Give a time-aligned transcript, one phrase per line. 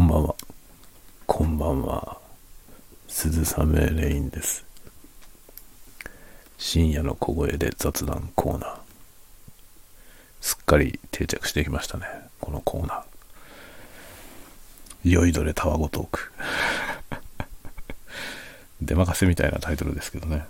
[0.00, 0.34] こんばんは。
[1.26, 2.16] こんばんは。
[3.06, 4.64] 鈴雨レインです。
[6.56, 8.78] 深夜の小声で雑談コーナー。
[10.40, 12.06] すっかり定着してきましたね。
[12.40, 13.02] このコーナー。
[15.04, 16.32] 酔いどれたわごトーク。
[18.80, 20.46] 出任せみたいなタイトルですけどね。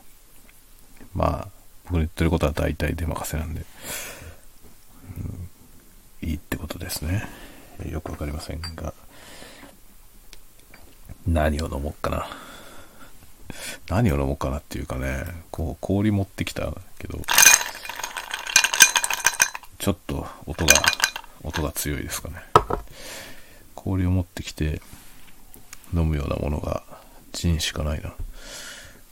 [1.13, 1.49] まあ、
[1.87, 3.65] 僕の言ってることは大体出任せなんで、
[6.23, 7.29] うん、いいってことですね。
[7.91, 8.95] よくわかりませんが、
[11.27, 12.27] 何を飲もうかな。
[13.89, 17.19] 何を飲もうかなっていうかね、こう氷持ってきたけど、
[19.79, 20.75] ちょっと音が、
[21.43, 22.37] 音が強いですかね。
[23.75, 24.81] 氷を持ってきて
[25.95, 26.83] 飲むようなものが
[27.33, 28.15] ジンしかないな。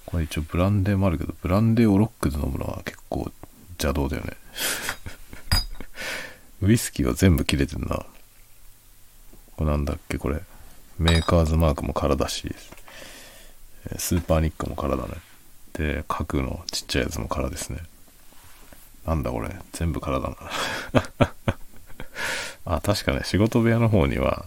[0.07, 3.31] これ一応ブランデーもあるけど、ブランデーをロックで飲むのは結構
[3.73, 4.33] 邪道だよね。
[6.63, 8.05] ウイスキーは全部切れてんな。
[9.57, 10.41] これなんだっけこれ。
[10.99, 12.55] メーカーズマークも空だし、
[13.97, 15.15] スーパーニックも空だね。
[15.75, 17.79] で、角のちっちゃいやつも空ですね。
[19.07, 19.55] なんだこれ。
[19.73, 20.37] 全部空だな。
[22.67, 24.45] あ、確かね、仕事部屋の方には、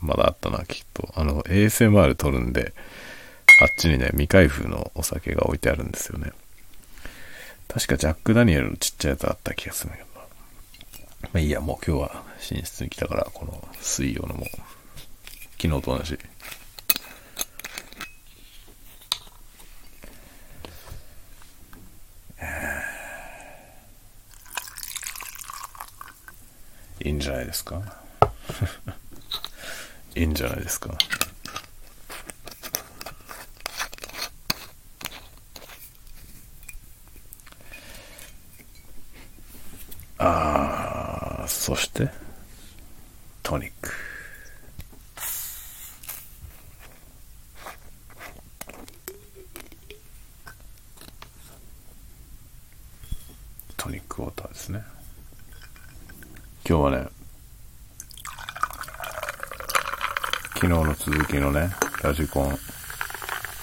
[0.00, 1.12] まだあったな、きっと。
[1.16, 2.72] あの、ASMR 撮るんで、
[3.60, 6.30] あっちにね、未開封のお酒が置いてあるんですよね。
[7.66, 10.26] 確かジャック・ダニエルのちっちゃいやつあった気がするんだけどな。
[11.22, 14.46] まあいいや、もう今日は寝室に来たから、この水曜のも、
[15.60, 16.18] 昨日と同じ。
[27.04, 27.80] いいんじゃないですか？
[30.14, 30.96] いいんじゃないですか
[40.18, 42.08] あーそして
[43.42, 43.90] トニック
[53.76, 54.82] トニックウォーターですね
[56.68, 57.08] 今日はね
[60.54, 61.70] 昨日の続きのね
[62.02, 62.58] ラジコン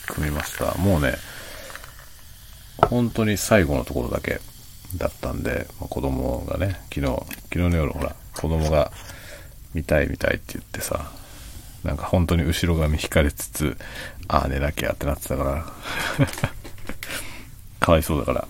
[0.07, 0.75] 組みました。
[0.75, 1.15] もうね
[2.77, 4.39] 本当に最後のところだけ
[4.97, 7.07] だったんで、まあ、子供がね昨日
[7.51, 8.91] 昨日の夜ほら子供が
[9.73, 11.11] 見たい見たいって言ってさ
[11.83, 13.77] なんか本当に後ろ髪引かれつつ
[14.27, 15.65] ああ寝なきゃってなってたから。
[17.79, 18.47] かわいそうだから。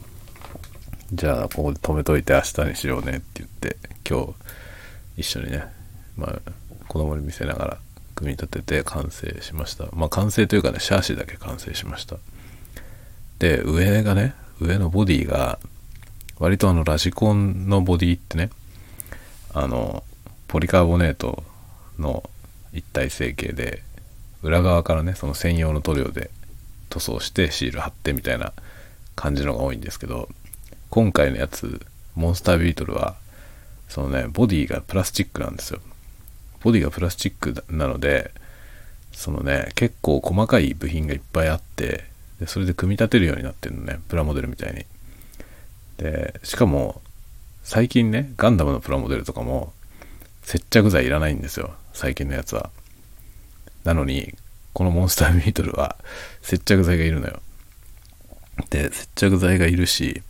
[1.11, 3.77] じゃあここで止めといて明日にしようねって言って
[4.09, 4.33] 今日
[5.17, 5.65] 一緒にね、
[6.17, 6.51] まあ、
[6.87, 7.77] 子供に見せながら
[8.15, 9.85] 組み立てて完成しました。
[9.93, 12.17] まあ完成というかねシャーシだけ完成しました。
[13.39, 15.59] で上がね上のボディが
[16.39, 18.49] 割とあのラジコンのボディってね
[19.53, 20.03] あの
[20.47, 21.43] ポリカーボネート
[21.99, 22.29] の
[22.73, 23.83] 一体成形で
[24.41, 26.29] 裏側からねその専用の塗料で
[26.89, 28.53] 塗装してシール貼ってみたいな
[29.15, 30.29] 感じのが多いんですけど
[30.89, 31.81] 今回のやつ
[32.15, 33.15] モンスタービートルは
[33.89, 35.79] そのねボディがプラスチックなんですよ。
[36.65, 38.31] ボディがプラスチックなので
[39.11, 42.05] そのね結構細かい部品がいっぱいあって
[42.39, 44.83] でそれで組み立てるようになってるのねプラモデルみたいに。
[45.97, 47.03] でしかも
[47.61, 49.73] 最近ねガンダムのプラモデルとかも
[50.41, 52.71] 接着剤いらないんですよ最近のやつは。
[53.83, 54.33] なのに
[54.73, 55.95] このモンスタービートルは
[56.41, 57.43] 接着剤がいるのよ。
[58.71, 60.23] で接着剤がいるし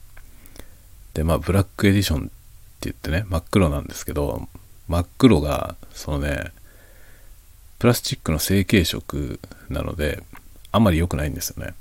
[1.13, 2.31] でまあブラックエディションって
[2.81, 4.49] 言ってね真っ黒なんですけど
[4.87, 6.51] 真っ黒がそのね
[7.79, 10.23] プラスチックの成型色なので
[10.71, 11.73] あまり良くないんですよね。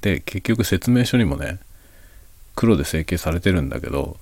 [0.00, 1.58] で結局説明書にもね
[2.56, 4.16] 黒で成形されてるんだけど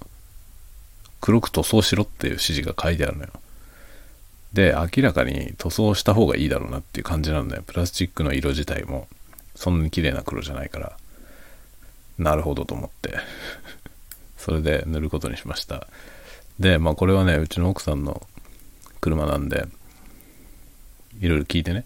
[1.20, 3.30] 黒く塗装しろっていう指示が書いてあるのよ。
[4.52, 9.06] で明らかに塗装した方がいいだろうなっていう感じなんだよプラスチックの色自体も
[9.54, 10.96] そんなに綺麗な黒じゃないから。
[12.18, 13.18] なるほどと思って。
[14.36, 15.86] それで塗ることにしました。
[16.58, 18.26] でまあこれはねうちの奥さんの
[19.00, 19.66] 車なんで
[21.20, 21.84] いろいろ聞いてね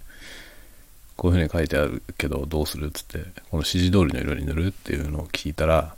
[1.17, 3.19] こういうふうに書いてあるけどどうするっつって
[3.51, 5.95] この指示通りの色に塗るっていうのを聞いたら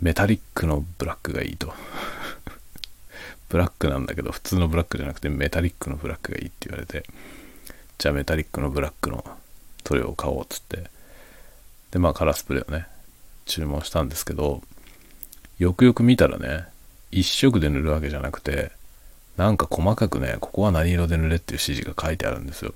[0.00, 1.72] メタリックのブラックがいいと。
[3.48, 7.04] ブラックなんだけど普通のブラックじゃなくてメタリックのブラックがいいって言われて
[7.96, 9.24] じゃあメタリックのブラックの
[9.84, 10.90] 塗料を買おうっつって
[11.92, 12.86] でまあカラースプレーをね
[13.46, 14.62] 注文したんですけど
[15.58, 16.66] よくよく見たらね
[17.16, 18.70] 一色で塗るわけじゃなくて
[19.38, 22.74] なんか細かくねここは何色で塗れっていう指示が書いてあるんですよ。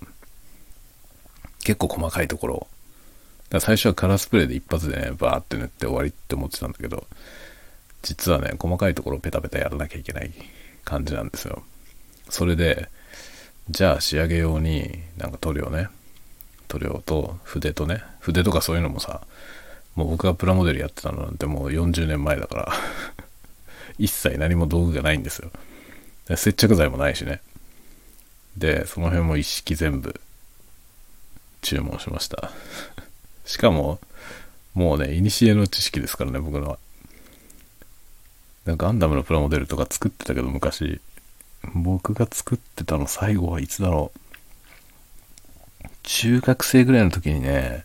[1.63, 2.67] 結構細かいところ
[3.51, 7.07] だ最初はカラースプレーで一発でねバーって塗って終わりって思ってたんだけど
[8.03, 10.33] 実はね細かいところをペタペタやらなきゃいけない
[10.85, 11.63] 感じなんですよ。
[12.31, 12.89] それで
[13.69, 15.89] じゃあ仕上げ用になんか塗料ね。
[16.69, 18.03] 塗料と筆とね。
[18.21, 19.21] 筆とかそういうのもさ
[19.97, 22.73] もう僕がプラモデルやってたのなんてもう40年前だから。
[24.01, 25.51] 一切何も道具がないんですよ。
[26.37, 27.41] 接着剤もないしね。
[28.57, 30.19] でその辺も一式全部
[31.61, 32.51] 注文しました。
[33.45, 34.01] しかも
[34.75, 36.79] もうね古の知識ですからね僕のは。
[38.67, 41.01] ガンダムのプラモデルとか作ってたけど昔
[41.75, 45.89] 僕が作ってたの最後はいつだろう。
[46.03, 47.85] 中学生ぐらいの時にね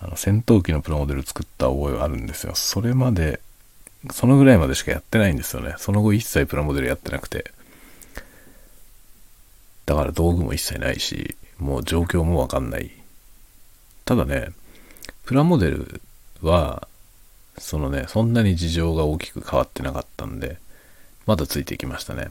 [0.00, 2.54] あの戦闘機のプラモデル作った覚えがあるんですよ。
[2.54, 3.40] それまで
[4.12, 5.74] そのぐらいまでしかやってないんですよね。
[5.78, 7.52] その後一切プラモデルやってなくて。
[9.86, 12.90] だから道具も一切ないしもう状況もわかんない。
[14.04, 14.50] ただね
[15.24, 16.00] プラモデル
[16.42, 16.86] は
[17.56, 20.58] そのねそんなに事情が大きく変わってなかったんで
[21.26, 22.28] まだついていきましたね。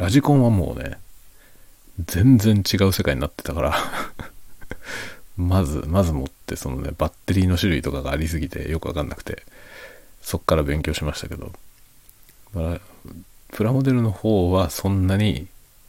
[0.00, 0.98] ラジコンはもうね、
[2.06, 3.76] 全然違う世界になってたから
[5.36, 9.44] まず、まず持って、そのね、バッテリーの種類とかがありすぎてよくわかんなくて、
[10.22, 11.52] そっから勉強しましたけど、
[12.54, 12.80] まあ、
[13.52, 15.46] プラモデルの方はそんなに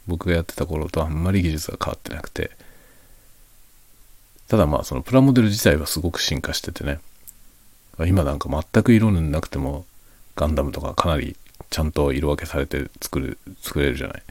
[0.07, 2.51] 僕がやってた頃とあんまり技術が変わってなくて、
[4.47, 6.99] ただまあそのプラモデル自体はすごく進化しててね、
[8.07, 9.85] 今なんか全く色塗んなくても
[10.35, 11.35] ガンダムとかかなり
[11.69, 14.23] ちゃんと色分けされて作る、作れるじゃない。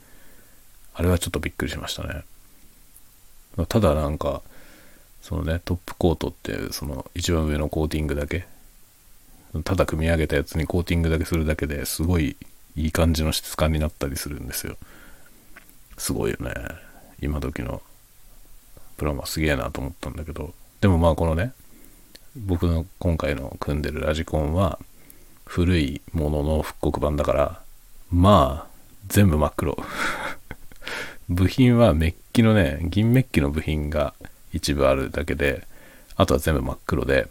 [0.94, 2.24] あれはちょっとびっくりしましたね。
[3.68, 4.42] ただなんか、
[5.22, 8.46] そのね、トップコートっていう、その一番上のコーティングだけ、
[9.64, 12.36] ただ組み上げたやつにコーティングだけするだけですごい
[12.76, 14.76] いい感じの質感になったりするんですよ。
[15.98, 16.54] すごいよね。
[17.20, 17.82] 今時の
[18.96, 21.52] プラマすげえなと思ったんだけど、でもまあこのね、
[22.36, 24.78] 僕の今回の組んでるラジコンは、
[25.44, 27.62] 古いものの復刻版だから、
[28.12, 28.70] まあ、
[29.08, 29.76] 全部真っ黒。
[31.28, 34.14] 部品はメッキのね、銀メッキの部品が
[34.52, 35.66] 一部あるだけで、
[36.14, 37.28] あとは全部真っ黒で、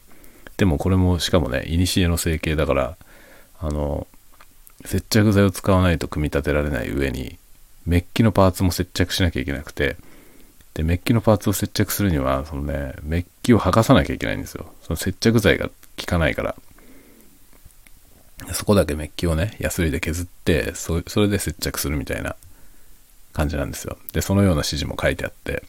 [0.60, 2.98] でもこれもしかもね、古の成形だから、
[3.62, 4.08] あの、
[4.84, 7.40] 接着剤を使わないと組み立てられない上に、
[7.86, 9.96] メッキのパーツも接着しなきゃいけなくて、
[10.74, 14.74] で、メッキのパーツを接着するには、そのね、メッキを剥がさなきゃいけないんですよ。
[14.82, 16.56] その接着剤が効かないから。
[18.52, 22.36] そこだけメッキをね、ヤスリで削って、そそれで接着するみたいな
[23.32, 23.98] 感じなんですよ。
[24.12, 25.64] で、そのような指示も書いてあって、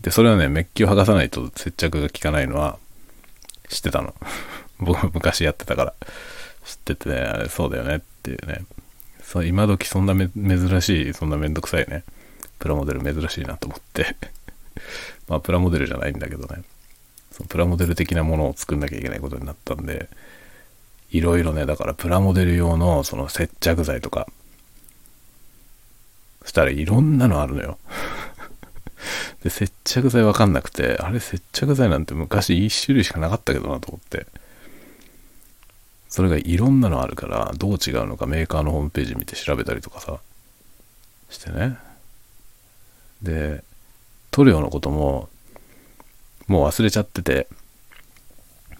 [0.00, 2.80] で、それはね、メッキを剥がさないと接着が効かないのは
[3.72, 4.14] 知ってたの。
[4.78, 5.94] 僕昔やってたから。
[6.64, 8.64] 知っててね、あれそうだよねっていうね。
[9.22, 12.04] そう今時そんな珍しい、そんなめんどくさいね。
[12.58, 14.14] プラモデル珍しいなと思って
[15.26, 16.62] まあ、プラモデルじゃないんだけどね。
[17.32, 20.08] そのプラモデル的なものを作んなきゃいけないことになったんで、
[21.10, 24.28] いろいろね、だからプラモデル用のその接着剤とか、
[26.44, 27.78] したらいろんなのあるのよ。
[29.42, 34.26] で、接着剤わかんなくて、あれ接着剤なんて昔一種類しかなかったけどなと思って。
[36.08, 40.18] それがいろんなのあるから、どう違うのかメーカーのホームページ見て調べたりとかさ、
[41.30, 41.78] してね。
[43.22, 43.64] で、
[44.30, 45.28] 塗料のことも、
[46.48, 47.48] もう忘れちゃってて、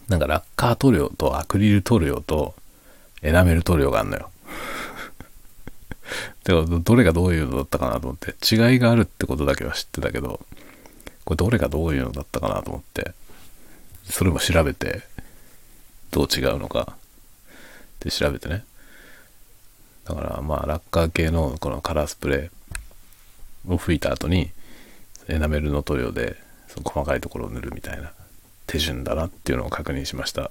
[0.09, 2.55] なんかラッカー塗料とアクリル塗料と
[3.23, 4.32] エナメル塗料があんのよ。
[6.45, 10.41] でもどれがどういうのだったかなと思って、違いがあるってことだけは知ってたけど、
[11.25, 13.13] これどれがどういうのだったかなと思って、
[14.05, 15.03] それも調べて、
[16.11, 16.97] どう違うのか、っ
[18.01, 18.65] て調べてね。
[20.05, 24.51] だからまあラッカー系のこのカラースプレーを吹いた後に
[25.29, 26.37] エナメルの塗料で
[26.69, 28.13] その細かいところを塗るみたいな
[28.67, 30.51] 手順だなっていうのを確認しました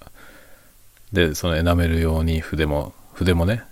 [1.12, 3.64] でそのエナメル用に筆も筆もね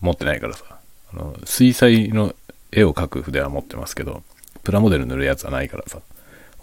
[0.00, 0.77] 持ってないからさ
[1.12, 2.34] あの水彩の
[2.72, 4.22] 絵を描く筆は持ってますけど
[4.62, 6.02] プラモデル塗るやつはないからさも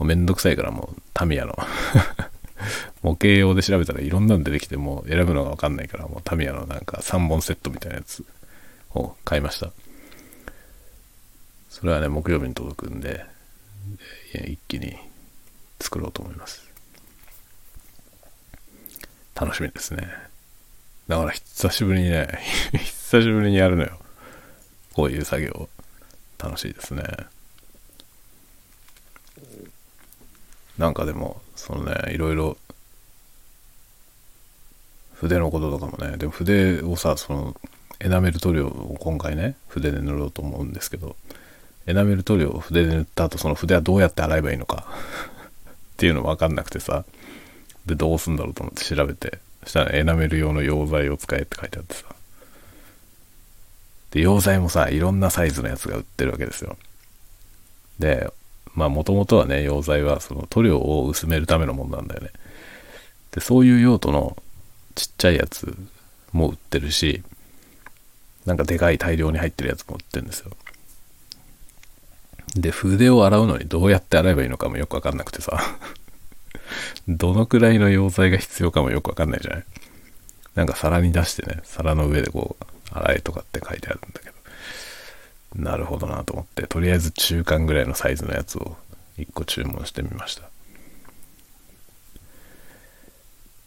[0.02, 1.58] うめんどくさいからもうタミヤの
[3.02, 8.24] 模型用で調べたらいろんなの出てきてもう選ぶのがわかんないからもうタミヤのなんか3本セットみたいなやつ
[8.94, 9.72] を買いました
[11.70, 13.26] それはね木曜日に届くんで
[14.34, 14.98] 一気に
[15.80, 16.76] 作ろうと思います
[19.36, 20.08] 楽しみですね。
[21.10, 22.40] だから久しぶりにね、
[22.72, 24.00] 久しぶりにやるのよ。
[24.96, 25.68] こういう作業。
[26.38, 27.04] 楽しいですね。
[30.78, 32.58] なんかでも、そのね、いろいろ、
[35.14, 37.56] 筆のこととかもね、でも筆をさ、その、
[38.00, 41.16] エナメル塗料を今回ね、筆で塗ろうと思うんですけど、
[41.88, 44.86] エナメル塗料を筆で塗った後、その筆はどうやって洗えばいいのか
[45.72, 47.06] っていうの分かんなくてさ、
[47.86, 52.15] で、どうすんだろうと思って調べて、そしたらエナメル用の溶剤を使えって書いてあってさ。
[54.16, 56.78] で、溶剤もさ、いろんなサイズのやつが売ってるわけですよ。
[58.00, 58.32] で、
[58.74, 62.30] まあもともとはね、溶剤はその塗料を薄めるためのものなんだよね。
[63.32, 64.38] で、そういう用途の
[64.96, 65.78] ちっちゃいやつ
[66.32, 67.24] も売ってるし、
[68.46, 70.52] なんかでかい大量に入ってるやつも売ってるんですよ。
[72.56, 75.62] で、筆を洗うのにどうやって洗えばいいのかもよくわかんなくてさ
[77.10, 79.66] どのくらいの溶剤が必要かもよくわかんないじゃない
[80.56, 82.66] なんか皿に出してね、皿の上でこう、
[82.98, 84.36] 洗えとかって書いてあるんだけど、
[85.56, 88.76] なるほどなと思って、とりあえず中間ぐらいのサイズのやつを
[89.18, 90.50] 1個注文してみました。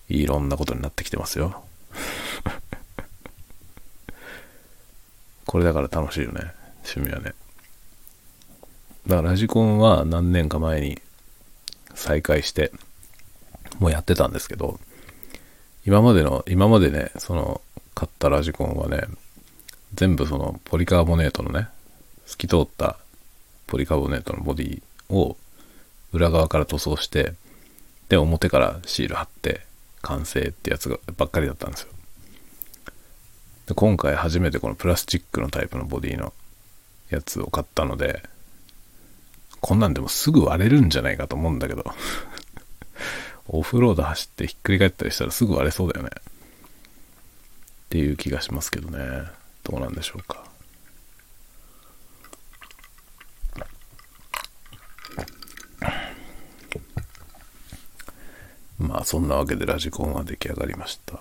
[0.08, 1.64] いろんなことになってきてますよ。
[5.46, 6.52] これだから楽しいよね、
[6.84, 7.34] 趣味はね。
[9.06, 11.00] だからラジコンは何年か前に
[11.94, 12.72] 再開して、
[13.78, 14.78] もうやってたんですけど、
[15.86, 17.62] 今までの、今までね、その、
[17.98, 19.08] 買ったラジコンはね、
[19.92, 21.66] 全部そのポリカーボネートのね、
[22.26, 22.96] 透き通った
[23.66, 25.36] ポリカーボネートのボディを
[26.12, 27.34] 裏側から塗装して、
[28.08, 29.62] で、表からシール貼って
[30.00, 31.88] 完成ってやつがばっかりだったんですよ。
[33.66, 36.32] で今回初めてこのプラスチックのタイプのボディの
[37.10, 38.22] やつを買ったので、
[39.60, 41.84] こんなんでもすぐ割れるんじゃないかと思うんだけど
[43.48, 46.12] オフロード走ってひっくり返ったりしたらすぐ割れそうだよね。
[47.88, 48.98] っていう気がしますけどね。
[49.64, 50.44] どうなんでしょうか。
[58.78, 61.18] まあそんなわけでラジコンは出来上がりました。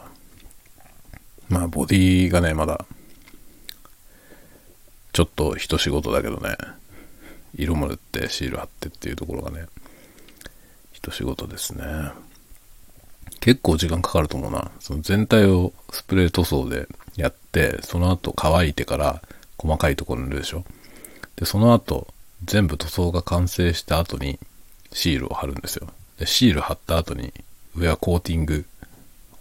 [1.48, 2.86] まあボディがね、まだ
[5.14, 6.58] ちょっと一仕事だけどね、
[7.56, 9.68] 色も塗ってシール貼ってっていうところがね、
[10.92, 11.84] 一仕事ですね。
[13.40, 14.72] 結構時間かかると思うな。
[14.80, 19.22] その全体をスプレー塗装でやって、その後乾いてから
[19.58, 20.66] 細かいところ塗るでしょ。
[21.36, 22.08] で、その後、
[22.46, 24.40] 全部塗装が完成した後に
[24.92, 25.88] シールを貼るんですよ。
[26.20, 27.34] で、シール貼った後に
[27.76, 28.66] 上はコーティング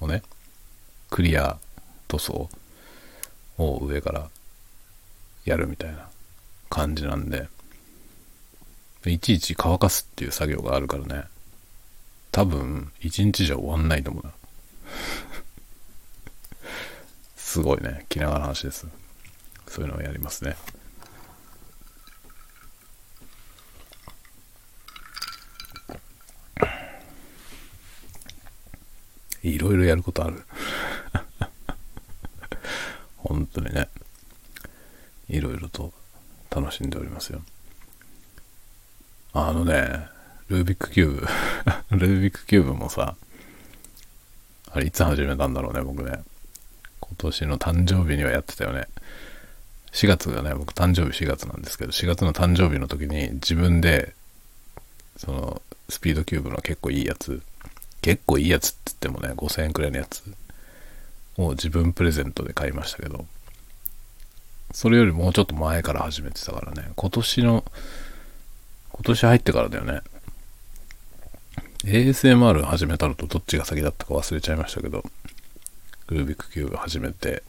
[0.00, 0.23] をね、
[1.11, 1.59] クリア
[2.09, 2.50] 塗装
[3.59, 4.28] を上から
[5.45, 6.09] やるみたいな
[6.69, 7.49] 感じなんで、
[9.07, 11.25] いちいち乾かすっていう作業があるからね、
[12.37, 14.33] 多分、一日じゃ終わんないと思うな。
[17.35, 18.05] すごいね。
[18.11, 18.87] 気長な話です。
[19.66, 20.55] そういうのをやりますね。
[29.43, 30.45] いろいろやることある。
[33.16, 33.88] 本当にね。
[35.31, 35.95] いろいろと
[36.50, 37.40] 楽しんでおりますよ。
[39.33, 40.14] あのね、
[40.49, 41.29] ルービックキュー
[41.91, 43.17] ブ ルービックキューブもさ、
[44.71, 46.23] あれいつ始めたんだろうね、僕ね。
[47.00, 48.87] 今年の誕生日にはやってたよね。
[49.93, 54.15] 4月がね、僕誕生日4月なんですけど、4月の誕生日の時に自分で、
[55.17, 57.43] その、スピードキューブの結構いいやつ、
[58.00, 60.23] 結構いいやつって言ってもね、5000円くらいのやつ
[61.38, 63.26] を自分プレゼントで買いましたけど、
[64.73, 67.65] それよりもうちょっと前から始めてたからね、今年の、
[68.93, 70.03] 今年入ってからだよね。
[71.85, 75.04] ASMR 始めたのとどっちが先だったか忘れちゃいましたけど、
[76.09, 77.42] ルービックキューブ始めて、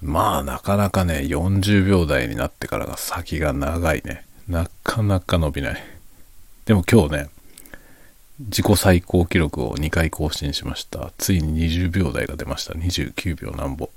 [0.00, 4.24] まあなかなかね、40秒台になってからが先が長いね。
[4.48, 5.82] なかなか伸びない。
[6.64, 7.28] でも今日ね、
[8.38, 11.12] 自己最高記録を2回更新しました。
[11.18, 12.74] ついに20秒台が出ました。
[12.74, 13.90] 29秒なんぼ。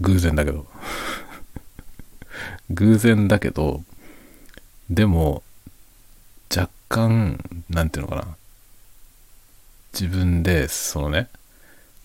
[0.00, 0.66] 偶然だけど。
[2.70, 3.84] 偶然だけど、
[4.88, 5.42] でも、
[6.92, 8.36] 干、なんていうのかな。
[9.94, 11.28] 自分で、そのね、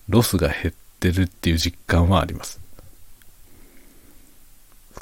[0.08, 2.58] ロスが減ってるっていう実感はあります。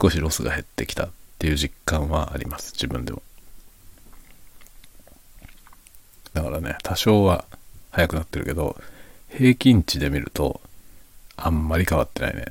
[0.00, 2.73] 少しロスが減ってきたっていう実感はあります。
[2.73, 3.23] 自分でも。
[6.35, 7.45] だからね、多少は
[7.93, 8.76] 速くなってるけど、
[9.31, 10.61] 平均値で見ると、
[11.37, 12.47] あんまり変わってないね。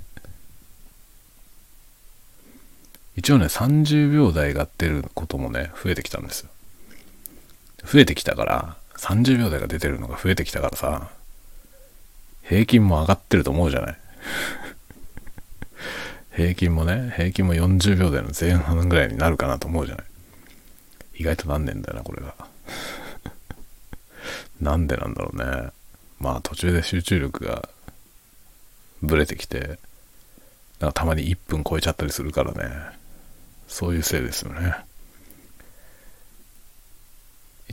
[3.18, 6.50] 一応ね、30秒台が出ることもね、増えてきたんですよ。
[7.86, 11.10] 増えてきたから、30秒台が出てるのが増えてきたからさ、
[12.44, 13.98] 平均も上がってると思うじゃない？
[16.36, 20.06] 平均もね、平均も40秒台の前半ぐらいになるかなと思うじゃない？
[21.20, 22.34] 意外となんねんだよな、これが。
[24.62, 25.70] なんでなんだろうね。
[26.20, 27.68] まあ途中で集中力が
[29.02, 29.80] ブレてきて、
[30.80, 32.98] なんかたまに1分超えちゃったりするからね。
[33.68, 34.76] そういうせいですよね。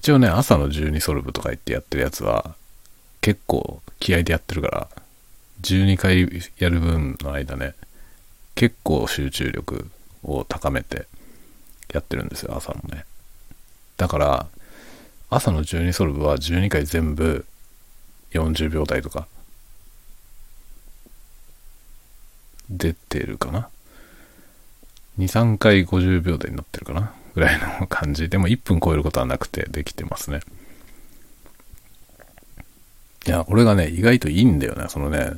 [0.02, 2.56] 一応ね、朝の12ソルブとか言ってやってるやつは、
[3.20, 4.88] 結構気合でやってるから、
[5.62, 6.28] 12回
[6.58, 7.74] やる分の間ね、
[8.56, 9.88] 結構集中力
[10.24, 11.06] を高めて
[11.92, 13.04] やってるんですよ、朝もね。
[13.96, 14.48] だから、
[15.30, 17.46] 朝の12ソルブは12回全部
[18.32, 19.28] 40秒台とか
[22.68, 23.68] 出てるかな
[25.16, 27.14] ？2、3回50秒台になってるかな？
[27.34, 28.28] ぐらいの感じ。
[28.28, 30.40] でも1分超えることはなくてできてますね。
[33.26, 34.86] いや、これがね、意外といいんだよね。
[34.88, 35.34] そのね、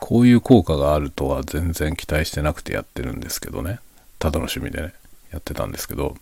[0.00, 3.78] こういう効果があるとは全然期待してなくてやってるんですけどね。
[4.18, 4.94] ただの趣味でね、
[5.30, 6.16] やってたんですけど、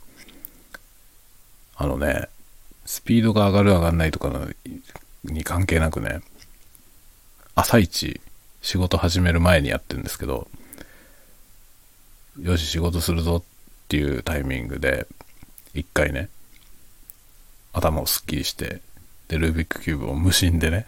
[1.76, 2.28] あのね、
[2.84, 4.48] スピードが上がる上がんないとかの
[5.24, 6.20] に関係なくね、
[7.54, 8.20] 朝一
[8.60, 10.48] 仕事始める前にやってるんですけど、
[12.40, 13.44] よし仕事するぞ
[13.92, 15.06] っていうタイミングで、
[15.74, 16.30] 一回ね、
[17.74, 18.80] 頭をスッキリして、
[19.28, 20.86] で、ルービックキューブを無心でね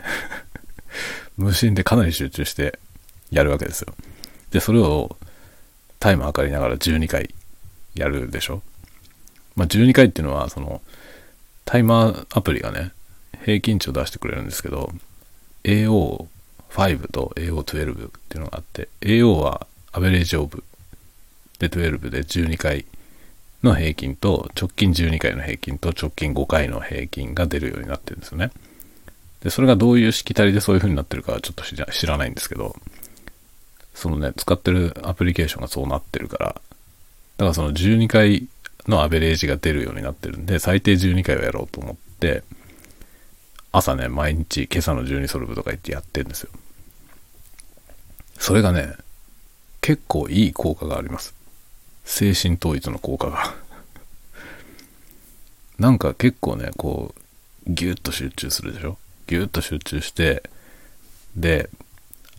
[1.36, 2.78] 無心でかなり集中して
[3.30, 3.94] やるわけですよ。
[4.52, 5.18] で、それを
[6.00, 7.34] タイム測りながら12回
[7.94, 8.62] やるでしょ。
[9.54, 10.80] まあ、12回っていうのは、その、
[11.66, 12.92] タイマーアプリがね、
[13.44, 14.94] 平均値を出してくれるんですけど、
[15.64, 20.64] AO5 と AO12 っていうのがあって、AO はアベレージオブ
[21.58, 22.86] で12で12回
[23.64, 28.52] の平均と直近12回の平均と直近5回の平均が出るようになってるんですよね。
[29.42, 32.76] で、それがどういうしきたりでそういう風になってるかはちょっと知らないんですけど、
[33.94, 36.62] そのね、使ってるアプリケーションがそうなってるから、だか
[37.46, 38.46] らその12回
[38.86, 42.42] のアベレージが出るようになってるんで、最低12回はやろうと思って、
[43.72, 46.50] 朝ね、毎日今朝の12ソルブとか言ってやってるんですよ。
[48.38, 48.94] それがね、
[49.80, 51.34] 結構いい効果があります。
[52.04, 53.54] 精神統一の効果が
[55.78, 57.20] なんか結構ね、こう、
[57.66, 58.96] ギュッと集中するでしょ？
[59.26, 60.42] ギュッと集中して、
[61.36, 61.68] で、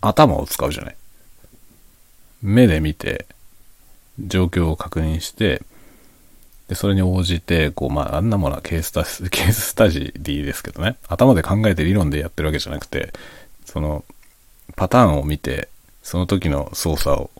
[0.00, 0.96] 頭を使うじゃない？
[2.42, 3.26] 目で見て、
[4.18, 5.62] 状況を確認して、
[6.68, 10.96] で、それに応じて、こう、まあ、あんなものはケースタス、 ケーススタジーですけどね。
[11.06, 13.12] 頭で考えて理論でやってるわけじゃなくて、
[13.66, 14.04] その、
[14.74, 15.68] パターンを見て、
[16.02, 17.30] その時の操作を、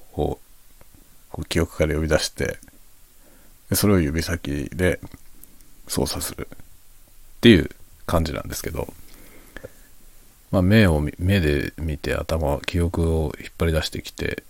[1.37, 2.59] こう記憶から呼び出して、
[3.73, 5.01] それを指先で
[5.87, 6.57] 操作するっ
[7.43, 7.71] ていう
[8.07, 8.89] 感じなんですけど、
[10.51, 14.45] まあ、目を、目で見て頭、記憶を引っ張り出してきて、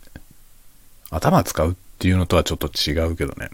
[1.11, 3.51] 頭使うっていうのとはちょっと違うけどね。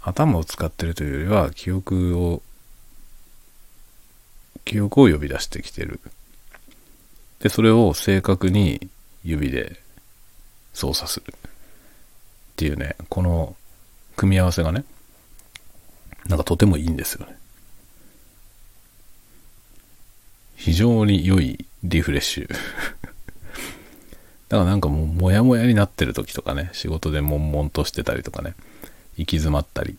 [0.00, 2.40] 頭を使ってるというよりは記憶を
[4.64, 6.00] 記憶を呼び出してきてる
[7.40, 8.88] でそれを正確に
[9.24, 9.78] 指で
[10.72, 11.34] 操作する
[12.50, 13.56] っていうねこの
[14.16, 14.84] 組み合わせがね
[16.26, 17.36] なんかとてもいいんですよね
[20.56, 22.48] 非常に良いリフレッシュ
[24.48, 28.54] だからなんかもうモヤモヤになってる時とかね仕事で悶々としてたりとかね
[29.16, 29.96] 行き詰まったり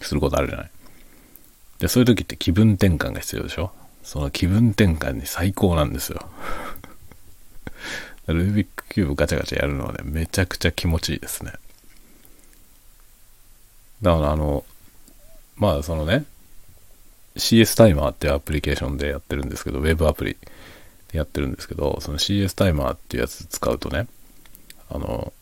[0.00, 0.70] することあるじゃない。
[1.78, 3.72] で、そういう時って気分転換が必要でしょ？
[4.02, 6.28] その気分転換に最高なんですよ。
[8.32, 11.52] ルービックキューブガチャガチャやるのはね、めちゃくちゃ気持ちいいですね。
[14.02, 14.64] だからあの、
[15.56, 16.24] まあそのね、
[17.36, 20.36] CS タイマーっていうアプリケーションでやってるんですけど、ウェブアプリ
[21.12, 24.06] でやってるんですけど、その CS タイマーっていうやつ使うとね、
[24.88, 25.32] あの、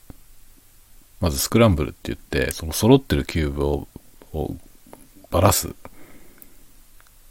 [1.20, 3.88] まずスクランブルって言って、その揃ってるキューブを
[4.32, 4.54] を
[5.30, 5.74] ばらす。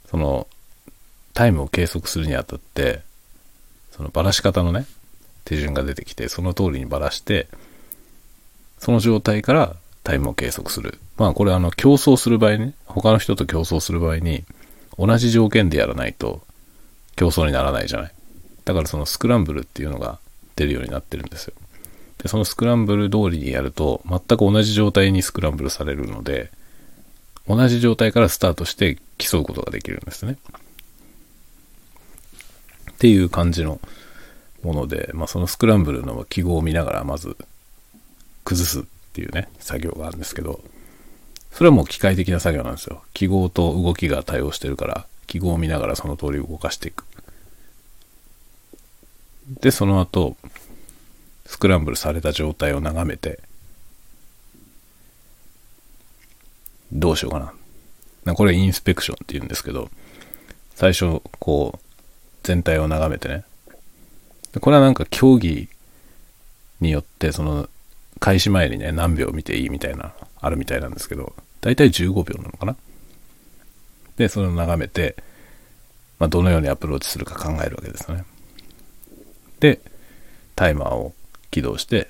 [0.09, 0.47] その、
[1.33, 3.01] タイムを計測するにあたって、
[3.91, 4.85] そのばらし方のね、
[5.47, 7.47] 手順が出てきて、その通りにばらして、
[8.79, 10.99] その状態からタイムを計測する。
[11.15, 14.43] まあこれあの競争する場合ね、他の人と競争する場合に、
[14.99, 16.41] 同じ条件でやらないと
[17.15, 18.11] 競争にならないじゃない。
[18.65, 20.19] だからそのスクランブルっていうのが
[20.57, 21.53] 出るようになってるんですよ。
[22.17, 26.51] で、そのスクランブル通りにやると、全く同じ状態にスクランブルされるので、
[27.47, 30.35] 同じ状態からスタートして競うことができるんですね。
[32.91, 33.79] っていう感じの
[34.63, 37.37] もので、まあ、そのスクランブルの記号を見ながらまず
[38.43, 40.61] 崩すっていうね、作業があるんですけど、
[41.51, 43.03] それはもう機械的な作業なんですよ。
[43.13, 47.03] 記号と動きが対応してるから、記号を見ながらその通り動かしていく。
[49.61, 50.37] で、その後、
[51.45, 53.39] スクランブルされた状態を眺めて、
[56.91, 57.53] どうしようか
[58.25, 58.35] な。
[58.35, 59.89] これインスペクションって言うんですけど、
[60.75, 61.95] 最初、こう、
[62.43, 63.45] 全体を眺めてね。
[64.59, 65.69] これはなんか競技
[66.79, 67.69] によって、その、
[68.19, 72.75] 開始前にね、何秒見ていいみたいな、あるみたいなんですけど、だいたい15秒なのかな？
[74.17, 75.15] で、それを眺めて、
[76.19, 78.23] まあ、どのようにアプローチするか考えるわけですね。
[79.59, 79.79] で、
[80.55, 81.13] タイマーを
[81.51, 82.07] 起動して、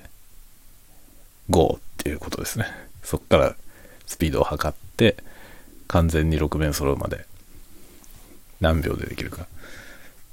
[1.50, 2.66] GO っていうことですね。
[3.02, 3.54] そっから
[4.06, 5.16] スピードを測って、
[5.86, 7.26] 完全に6面揃うまで
[8.60, 9.46] 何秒でできるかっ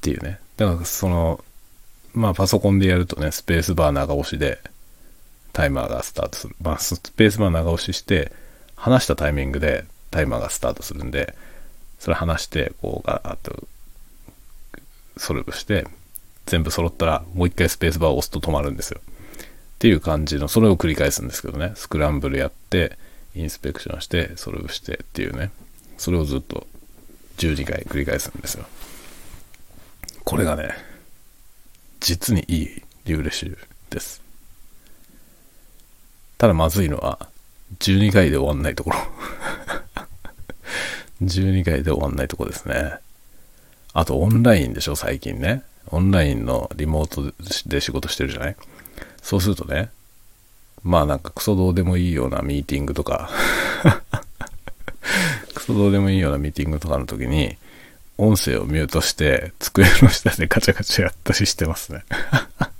[0.01, 0.39] ていうね。
[0.57, 1.43] だからその、
[2.15, 4.59] まあパソコンでやるとね、スペースバー長押しで
[5.53, 6.55] タイマーがスタートする。
[6.61, 8.31] まあスペースバー長押しして、
[8.75, 11.35] 離したタイミングでタイマーがスタートするんで、
[11.99, 13.67] それ離して、こうガーッと
[15.17, 15.87] ソルブして、
[16.45, 19.01] 全部揃ったらもう一回スペースバーを押すと止まるんですよ。
[19.03, 22.97] っていう感じの、それを繰り返すんですけどね、スクランブルやって、
[23.35, 25.51] インスペクションして、ソルブしてっていうね、
[25.97, 26.65] それをずっと
[27.37, 28.65] 12回繰り返すんですよ。
[30.23, 30.69] これがね、
[32.05, 33.57] 実にいいリューレシュ
[33.89, 34.21] です。
[36.37, 37.17] ただまずいのは、
[37.79, 38.97] 12回で終わんないところ。
[41.23, 42.93] 12回で終わんないとこですね。
[43.93, 45.63] あとオンラインでしょ、最近ね。
[45.87, 47.33] オンラインのリモート
[47.67, 48.55] で仕事してるじゃない？
[49.23, 49.89] そうするとね、
[50.83, 53.31] まあなんかクソどうでもいいようなミーティングとか
[55.55, 57.57] クソどうでもいいようなミーティングとかの時に、
[58.17, 62.03] 音声をミュートして机の下でカチャカチャやったりしてますね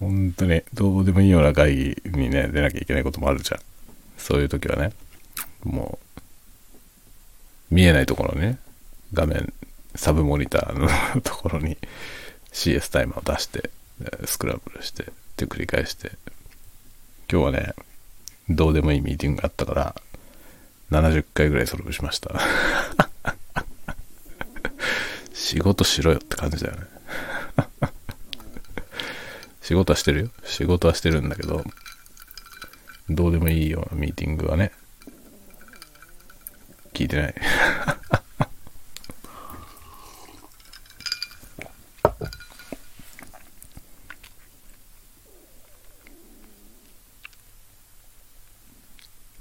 [0.00, 3.60] 本当にどうでもいいような会議にね、出なきゃいけないこともあるじゃん。
[4.16, 4.92] そういう時はね、
[5.64, 5.98] も
[7.70, 8.58] う、見えないところね、
[9.12, 9.52] 画面、
[9.94, 11.76] サブモニターのところに
[12.52, 13.70] CS タイマーを出して、
[14.24, 16.12] スクランブルして、って繰り返して、
[17.30, 17.74] 今日はね、
[18.48, 19.96] どうでもいいミーティングがあったから、
[20.90, 22.40] 70回ぐらいソルブしました。
[25.34, 26.86] 仕事しろよって感じだよね。
[29.60, 30.30] 仕事はしてるよ。
[30.44, 31.62] 仕事はしてるんだけど、
[33.10, 34.72] どうでもいいようなミーティングはね、
[36.94, 37.34] 聞いてない。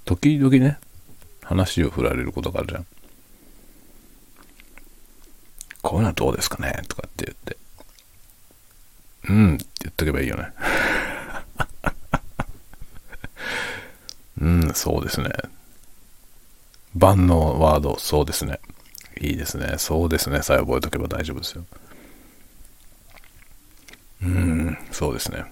[0.06, 0.80] 時々ね、
[1.48, 2.86] 話を振られることがあるじゃん。
[5.82, 6.82] こういうのはどうですかね？
[6.90, 7.58] とかって言って。
[9.30, 10.52] うんって言っとけばいいよね。
[14.42, 15.30] うん、そうですね。
[16.96, 18.60] 万能ワード、そうですね。
[19.22, 19.76] いいですね。
[19.78, 20.42] そうですね。
[20.44, 21.66] さえ覚えとけば大丈夫ですよ。
[24.22, 25.46] うん、そうですね。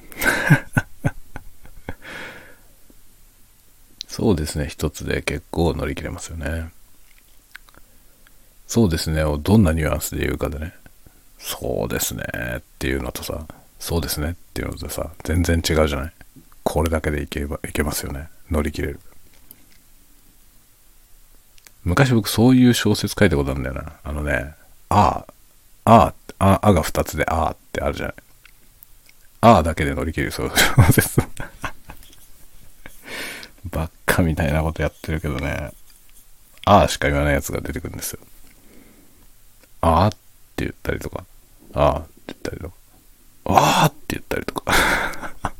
[4.15, 4.67] そうですね。
[4.69, 6.69] 一つで結構乗り切れますよね。
[8.65, 10.73] そうですねをどんなニュアンスで言うかでね。
[11.37, 12.23] そうですね
[12.59, 13.45] っていうのとさ、
[13.77, 16.13] そうですねっていうのとさ、全然違うじゃない。
[16.63, 18.29] これだけでいけば、いけますよね。
[18.49, 19.01] 乗り切れる。
[21.83, 23.91] 昔僕そういう小説書いたことあるんだよな。
[24.01, 24.53] あのね、
[24.87, 25.25] あ
[25.83, 28.15] あ、ああ、あが二つでああってあるじゃない。
[29.41, 30.49] ああだけで乗り切る小
[30.93, 31.19] 説。
[34.15, 35.71] かみたいなことやってるけどね、
[36.65, 38.19] ああしか言わないやつが出てくるんですよ。
[39.81, 40.11] ああっ
[40.55, 41.25] て言ったりとか、
[41.73, 42.75] ああって言ったりとか、
[43.45, 44.73] ああって言ったりとか。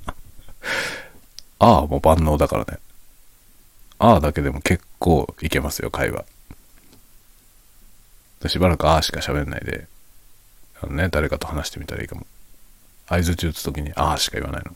[1.60, 2.80] ああもう万能だからね。
[4.00, 6.26] ああだけでも結構いけますよ、会話。
[8.48, 9.88] しばらくああしか喋んないで、
[10.82, 12.26] あのね、誰かと話してみたらいいかも。
[13.08, 14.76] 合図中打つときにああしか言わないの。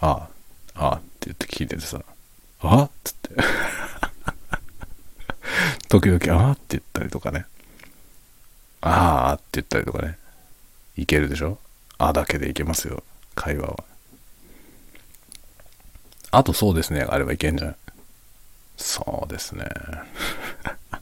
[0.00, 0.28] あ
[0.74, 2.00] あ、ああって言って聞いててさ、
[2.60, 2.84] あ？
[2.84, 3.30] っつって。
[5.88, 6.52] 時々あ？
[6.52, 7.46] って言ったりとかね。
[8.80, 10.18] ああって言ったりとかね。
[10.96, 11.58] いけるでしょ
[11.98, 13.02] あだけでいけますよ。
[13.34, 13.84] 会話は。
[16.30, 17.06] あとそうですね。
[17.08, 17.76] あればいけんじゃん。
[18.76, 19.66] そうですね。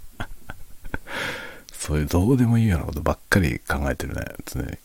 [1.72, 4.24] そういうどうでもいいようなことばっかり考えてるね。
[4.46, 4.78] 常に。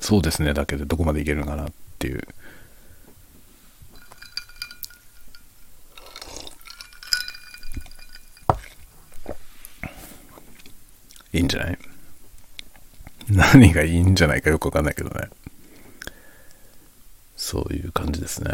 [0.00, 0.54] そうですね。
[0.54, 2.26] だけでどこまでいけるのかなっていう。
[11.32, 11.78] いいんじゃない？
[13.30, 15.28] 何がいいんじゃないかよくわかんないけどね。
[17.36, 18.50] そういう感じですね。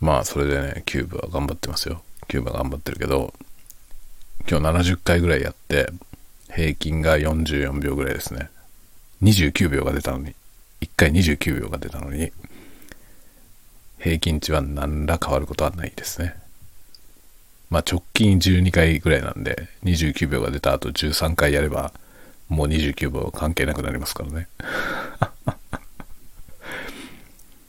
[0.00, 2.02] まあ、それでね、キューブは頑張ってますよ。
[2.28, 3.34] キューブは頑張ってるけど、
[4.48, 5.90] 今日70回ぐらいやって、
[6.54, 8.50] 平均が44秒ぐらいですね。
[9.22, 10.34] 29秒が出たのに、
[10.80, 12.32] 1回29秒が出たのに、
[13.98, 16.36] 平均値は何ら変わることはないですね。
[17.74, 21.92] まあ直近12回ぐらいなんで、29秒が出た後13回やれば、
[22.48, 24.46] もう29秒関係なくなりますからね。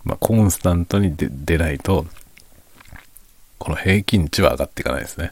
[0.05, 2.05] まあ、コンスタントに出ないと、
[3.57, 5.31] この平均値は上がっていかないですね。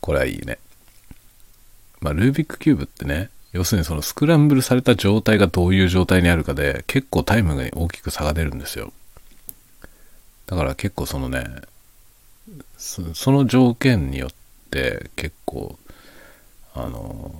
[0.00, 0.58] これはいいね。
[2.00, 8.92] まあ、ルービックキューブってね、要するにそのスクランブルされた状態がどういう状態にあるかで結構タイムが大きく差が出るんですよ。
[10.46, 11.46] だから結構そのね、
[12.76, 14.30] その条件によっ
[14.70, 15.78] て結構、
[16.74, 17.34] あの、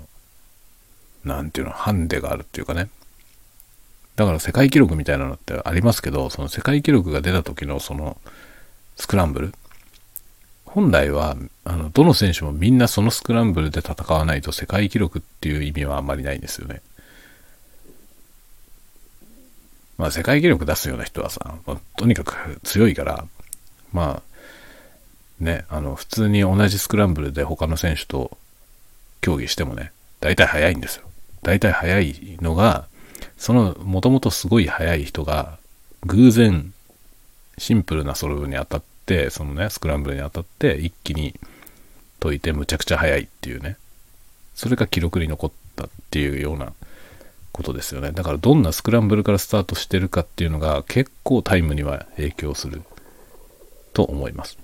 [1.25, 2.89] なんていうの、ハンデがあるっていうかね。
[4.17, 8.17] だから世界記録みたいなのってありますけど、その世界記録が出た時のその
[8.97, 9.55] スクランブル。
[10.65, 16.81] 本来は、あの、どの選手もみんなそのスクランブルで戦わないと世界記録っていう意味はあんまりないんですよね。
[19.97, 23.25] まあ世界記録出すような人はさ、まあ、とにかく強いから、
[23.93, 24.34] まあ、
[25.41, 28.37] ね、あの、普通に同じスクランブルで他の選手と
[29.21, 31.05] 競技してもね、大体速いんですよ。
[31.43, 32.87] 大体速いのが、
[33.37, 35.59] その、もともとすごい速い人が、
[36.07, 36.73] 偶然、
[37.59, 41.35] シンプルなソロに当たって、そのね、スクランブルに当たって、一気に
[42.21, 43.77] 解いてむちゃくちゃ速いっていうね。
[44.55, 46.73] それが記録に残ったっていうような
[47.53, 48.13] ことですよね。
[48.13, 52.83] だからどんなスクランブルからスタートしてるかっていうのが結構タイムには影響する
[53.93, 54.59] と思います。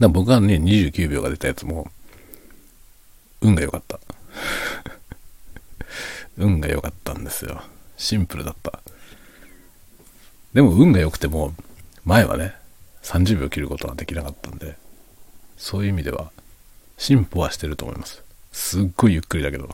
[0.00, 1.90] だ僕はね、29秒が出たやつも、
[3.42, 4.00] 運が良かった。
[6.38, 7.62] 運が良かったんですよ。
[7.98, 8.80] シンプルだった。
[10.54, 11.54] でも運が良くても、
[12.04, 12.54] 前はね、
[13.02, 14.76] 30秒切ることができなかったんで、
[15.58, 16.32] そういう意味では、
[16.96, 18.22] 進歩はしてると思います。
[18.52, 19.68] すっごいゆっくりだけど。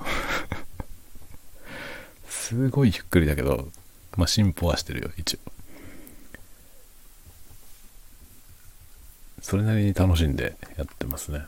[2.28, 3.70] すごいゆっくりだけど、
[4.16, 5.55] まあ進歩はしてるよ、一応。
[9.46, 11.42] それなりに楽しんでやってますね。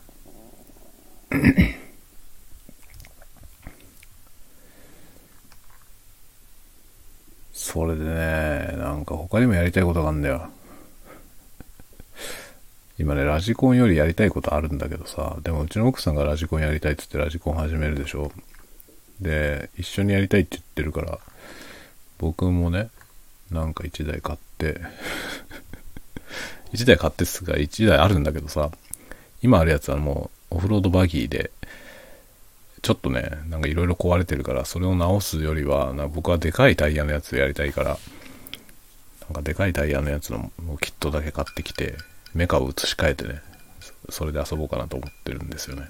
[7.53, 10.49] それでね、なんか他にもやりたいことがあるんだよ。
[13.01, 18.31] 今ね、ラジコンよりやりたいことあるんだけどさ、でもうちの奥さんがラジコンやりたいって言ってラジコン始めるでしょ。
[19.21, 21.19] で、一緒にやりたいって言ってるから、
[22.19, 22.91] 僕もね、
[23.51, 24.81] なんか1台買って
[26.73, 28.71] 1台買ってすが1台あるんだけどさ、
[29.43, 31.51] 今あるやつはもうオフロードバギーで、
[32.83, 37.99] ちょっとね、なんかいろいろ壊れてるから、それを直すよりは、な僕はでかいタイヤのやつやりたいから、
[39.23, 40.51] なんかでかいタイヤのやつの
[40.81, 41.97] キットだけ買ってきて、
[42.35, 43.43] メカを移し替えてね、
[44.11, 45.89] それで遊ぼうかなと思ってるんですよね。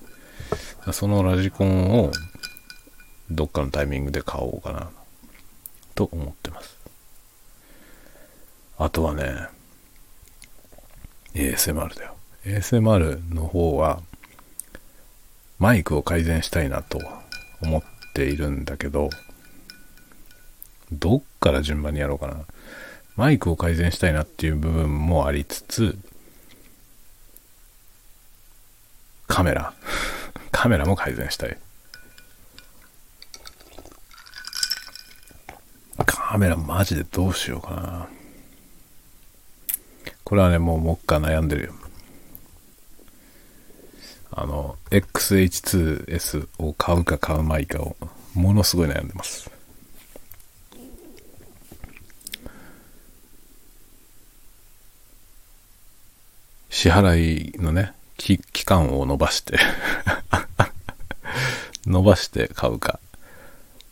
[0.93, 2.13] そのラジコンを
[3.31, 4.91] どっかのタイミングで買おうかな
[5.95, 6.79] と思ってます。
[8.79, 9.49] あとはね、
[11.35, 12.17] ASMR だよ。
[12.45, 14.03] ASMR の方は、
[15.59, 17.01] マイクを改善したいなと
[17.63, 17.83] 思っ
[18.15, 19.11] ているんだけど、
[20.93, 22.45] どっから順番にやろうかな。
[23.17, 25.99] マイクを改善したいなっていう部分もありつつ、
[29.27, 29.73] カメラ。
[30.51, 31.59] カメラも改善したい。
[36.07, 38.09] カメラマジでどうしようかな。
[40.29, 41.73] これはね、もうもっか悩んでるよ。
[44.31, 47.97] あの、XH2S を買うか買うまいかを、
[48.35, 49.51] ものすごい悩んでます。
[56.69, 59.59] 支払いのね、期間を伸ばして
[61.87, 63.01] 伸ばして買うか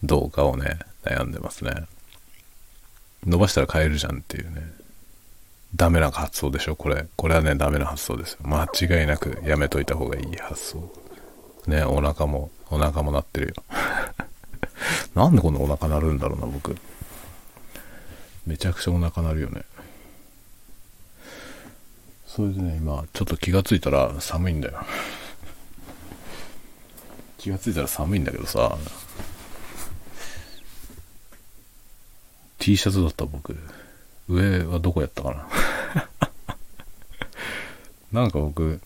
[0.03, 1.87] どうかをね、悩んでますね。
[3.25, 4.76] 伸ばしたら買えるじゃんっていうね。
[5.75, 6.77] ダメな発想でしょ？
[6.77, 7.07] これ。
[7.17, 8.39] これはね、ダメな発想ですよ。
[8.45, 10.93] 間違いなくやめといた方がいい発想。
[11.67, 13.55] ね、お腹も、お腹も鳴ってるよ。
[15.15, 16.77] なんでこんなお腹鳴るんだろうな、僕。
[18.47, 19.63] めちゃくちゃお腹鳴るよね。
[22.27, 24.75] それでね、今、ちょっと気がついたら寒いんだよ。
[27.39, 28.79] 気がついたら寒いんだけどさ、
[32.59, 33.57] T シャツだった僕。
[34.29, 35.47] 上はどこやったかな
[38.21, 38.81] なんか僕、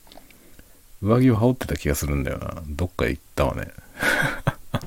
[1.02, 2.62] 上着を羽織ってた気がするんだよな。
[2.66, 3.68] どっか行ったわね。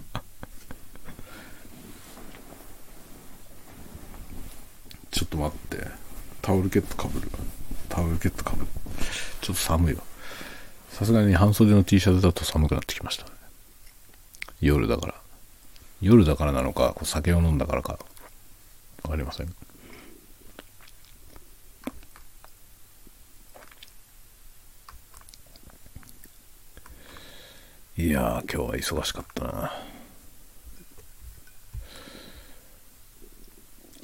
[5.11, 5.87] ちょっと待って。
[6.41, 7.31] タオルケットかぶる。
[7.89, 8.67] タオルケットかぶる。
[9.41, 10.03] ちょっと寒いわ。
[10.91, 13.25] さすがに半袖の T シャツだと寒くなってきました。
[14.61, 15.15] 夜だから。
[16.01, 17.97] 夜だからなのか、酒を飲んだからか。
[19.03, 19.55] わかりません。
[27.95, 29.71] いやー、今日は忙しかったな。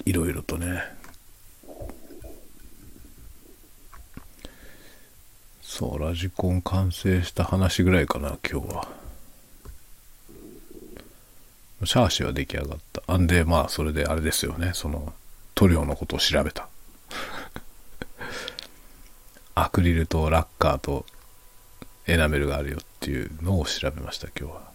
[0.05, 0.83] いろいろとね。
[5.63, 8.87] そう、ラジコン完成した話ぐらいかな、今日は。
[11.83, 13.01] チャーシは出来上がった。
[13.07, 14.73] あんで、まあ、それであれですよね。
[14.75, 15.13] その、
[15.55, 16.67] 塗料のことを調べた。
[19.55, 21.07] アクリルとラッカーと
[22.05, 22.77] エナメルがあるよ
[23.09, 24.69] ていうのを調べました、今日は。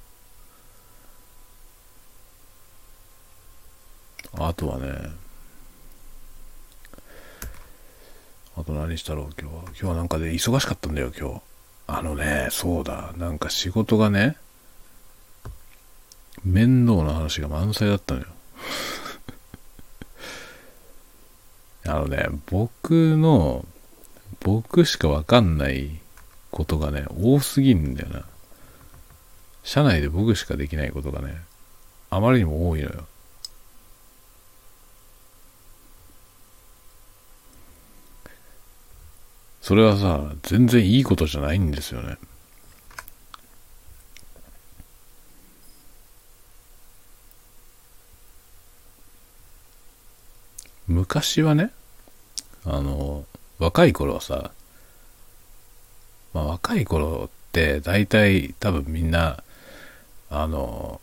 [4.49, 5.13] あとはね、
[8.57, 9.63] あと何したろう、今日は。
[9.67, 11.41] 今日はなんかで、ね、忙しかったんだよ、今日。
[11.87, 14.37] あのね、そうだ、なんか仕事がね、
[16.45, 18.27] 面倒な話が満載だったのよ。
[21.87, 23.65] あのね、僕の、
[24.41, 26.01] 僕しかわかんない
[26.55, 28.25] ことがね、多すぎんだよな。
[29.65, 31.35] 社内で僕しかできないことがね、
[32.11, 33.07] あまりにも多いのよ。
[39.63, 42.19] それはさ、全然いいことじゃないんですよね。
[50.87, 51.73] 昔はね、
[52.65, 53.25] あの、
[53.59, 54.53] 若い頃はさ、
[56.35, 59.43] まあ若い頃って大体多分みんな、
[60.29, 61.01] あの、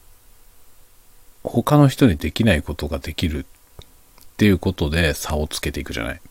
[1.44, 3.46] 他の人にできないことができるっ
[4.38, 6.22] ていうことで差をつけていくじゃない。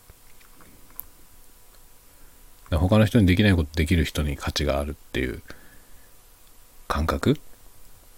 [2.71, 5.41] 他の人にできないことできる人に価値があるっていう
[6.87, 7.35] 感覚っ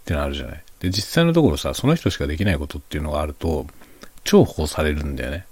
[0.06, 0.64] てのあるじゃない。
[0.80, 3.66] で、実際のところさ、その人しかできないことっていうのがあると、
[4.26, 5.46] 重宝されるんだよね。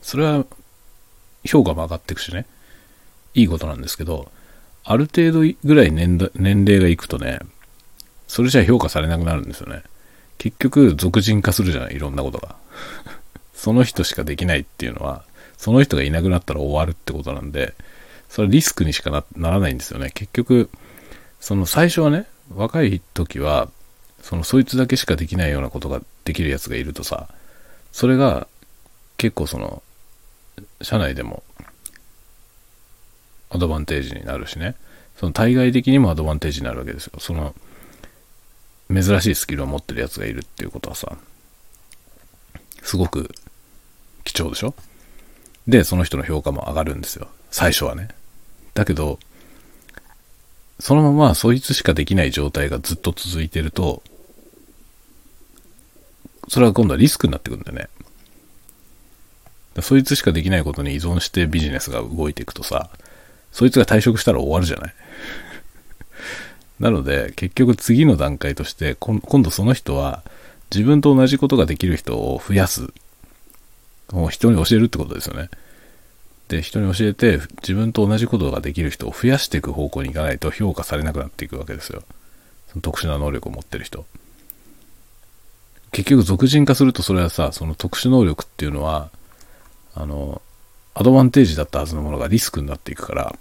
[0.00, 0.44] それは
[1.44, 2.46] 評価も上がっていくしね。
[3.34, 4.30] いいことなんですけど、
[4.84, 7.40] ある程度ぐらい年齢がいくとね、
[8.26, 9.82] それじゃ評価されなくなるんですよね。
[10.38, 12.56] 結局、俗人化するじゃない、いろんなことが。
[13.54, 15.24] その人しかできないっていうのは、
[15.56, 17.74] その人がいなくなったら終わるってことなんで、
[18.28, 20.10] それリスクにしかならないんですよね。
[20.12, 20.70] 結局、
[21.40, 23.68] その最初はね、若い時は、
[24.22, 27.28] そのそいつだけしかできないようなことができるやつがいるとさ、
[27.92, 28.46] それが
[29.16, 29.82] 結構その、
[30.80, 31.42] 社内でも
[33.54, 34.74] アドバンテージになるしね、
[35.16, 37.20] その対外的にもアドバンテージになるわけですよ。
[37.20, 37.54] その、
[38.92, 41.16] 珍しいスキルを持ってるやつがいるっていうことはさ、
[42.82, 43.30] すごく
[44.24, 44.74] 貴重でしょ？
[45.68, 47.28] で、その人の評価も上がるんですよ。
[47.50, 48.08] 最初はね。
[48.74, 49.18] だけど、
[50.80, 54.02] そのままそいつしかできない状態がずっと続いてると、
[56.48, 57.88] それは今度はリスクになってくるんだよね。
[59.80, 62.90] そいつしかできないことに依存してビジネスが動いていくとさ、
[63.52, 64.94] そいつが退職したら終わるじゃない
[66.80, 70.24] なので、結局次の段階として、今度その人は
[70.72, 72.92] 自分と同じことができる人を増やす。
[74.10, 75.48] もう人に教えるってことですよね。
[76.48, 82.02] で、人に教えて自分と同じことができる人を増やしていく方向に行かないと評価されなくなっていくわけですよ。
[82.68, 84.04] その特殊な能力を持ってる人。
[85.92, 89.10] 結局俗人化するとそれはさ、その特殊能力っていうのは、
[89.94, 90.42] あの、
[90.94, 93.36] アドバンテージだったはずのものがリスクになっていくから、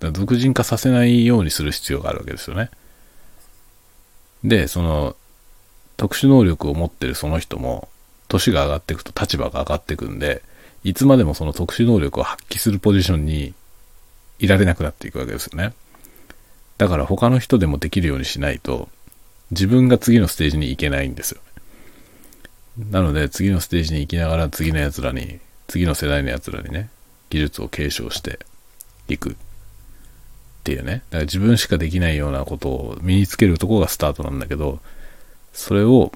[0.00, 2.70] から俗人化させないようにする必要があるわけですよね。
[4.44, 5.16] で、その、
[5.96, 7.88] 特殊能力を持ってるその人も、
[8.28, 10.42] 年が上がっていくと立場が上がっていくんで、
[10.84, 13.54] いつまでもその特殊能力を発揮するポジションに
[14.38, 15.74] いられなくなっていくわけですよね。
[16.76, 18.88] だから他の人でもできるようにしないと、
[19.50, 21.40] 自分が次のステージに行けないんですよ。
[22.90, 26.90] なので次のステージに行きながら次の奴らに、次の世代の奴らにね、
[27.30, 28.40] 技術を継承して
[29.08, 29.34] いくっ
[30.64, 30.92] ていうね。
[30.92, 34.80] だから自分しかできないようなことを身につけるとこがスタートなんだけど、
[35.52, 36.12] それを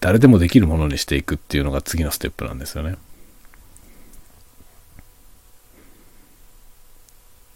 [0.00, 2.96] 誰でもできるものにしていくっていうのが次のステップなんですよね。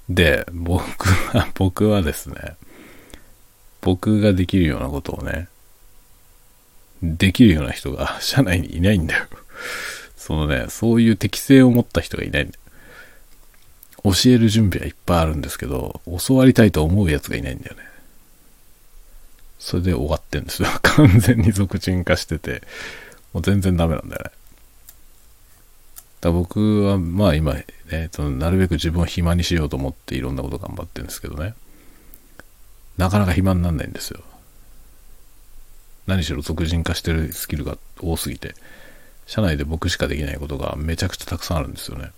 [0.09, 2.57] で、僕は、 僕はですね、
[3.81, 5.49] 僕ができるようなことをね、
[7.01, 9.27] できるような人が社内にいないんだよ。
[10.21, 14.13] そのね、そういう適性を持った人がいないんだよ。
[14.13, 17.83] 教える準備はいっぱいあるんですけど、教わりたいと思うやつがいないんだよね。
[19.59, 20.69] それで終わってんですよ。
[20.85, 22.63] 完全に俗人化してて、
[23.33, 24.31] もう全然ダメなんだよね。
[26.21, 31.55] だ僕は、まあ今、ね、そのなるべく自分を暇にしようと思っていろんなこと頑張ってるんですけどね。
[32.99, 34.21] なかなか暇になんないんですよ。
[36.07, 38.55] 何しろ俗人化してるスキルが多すぎて、
[39.31, 42.11] 社内で僕しかできないことがめちゃくちゃたくさんあるんですよね。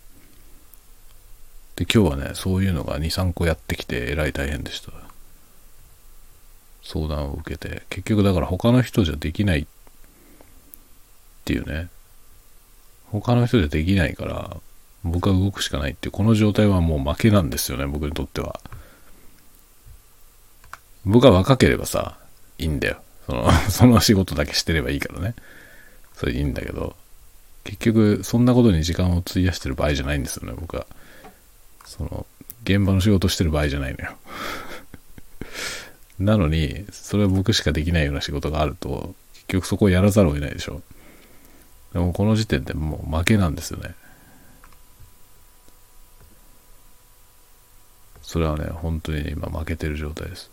[1.76, 4.92] で、今日はね、そういうのが2、3個やってきて、えらい大変でした。
[6.82, 9.66] 相談を受けて、結局だから他の人じゃできないっ
[11.44, 11.90] ていうね、
[13.10, 14.56] 他の人じゃできないから、
[15.04, 18.58] 僕は動くしかないっていう、この状態はもう負けなんですよね、僕にとっては。
[21.04, 22.16] 僕は若ければさ、
[22.56, 23.02] いいんだよ。
[23.26, 25.34] その、その仕事だけしてればいいからね。
[26.14, 26.96] それいいんだけど、
[27.64, 30.86] 結局、そんなことに時間を費やしてる場合じゃないんですよね、僕は。
[31.84, 32.26] その、
[32.64, 34.16] 現場の仕事してる場合じゃないのよ。
[36.18, 40.82] なのに、それは僕しかできないような仕事があると、結局そこをやらざるを得ないでしょ。
[41.92, 43.94] でもこの時点でもう負けなんですよね。
[48.22, 50.50] それはね、本当に、今負けてる状態です。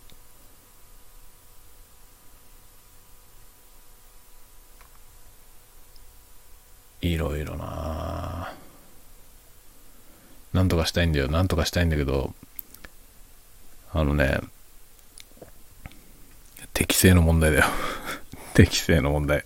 [7.00, 8.52] いろいろな
[10.52, 12.34] なんとかしたいんだよ、なんとかしたいんだけど、
[13.92, 14.40] あのね、
[16.72, 17.64] 適正の問題だよ。
[18.54, 19.44] 適正の問題。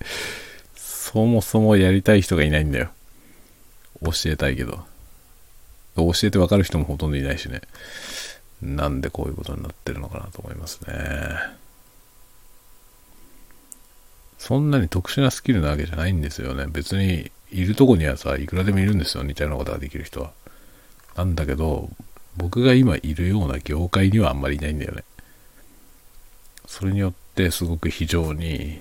[0.77, 2.91] そもそもやりたい人がいないんだよ。
[4.03, 4.87] 教えたいけど。
[5.97, 7.61] 教えてわかる人もほとんどいないしね。
[8.63, 10.93] なんでこういうことになってるのかなと思いますね。
[14.39, 16.67] そんなに特殊なスキルなわけじゃないんですよね。
[16.67, 19.23] 別にいるとこにはさ、いくらでもいるんですよ。
[19.23, 20.33] 似たようなことができる人は。
[21.17, 21.89] なんだけど、
[22.37, 25.05] 僕が今いるような業界にはあんまりいないんだよね。
[26.67, 28.81] それによってすごく非常に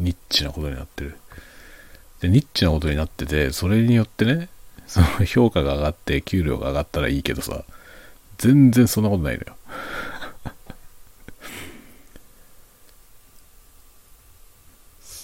[0.00, 1.16] ニッチなことになってる。
[2.20, 4.48] で、ニッチなことになってて、それによってね、
[4.88, 7.62] その評価が上がって給料が上がったらいいけどさ、
[8.38, 9.56] 全然そんなことないのよ。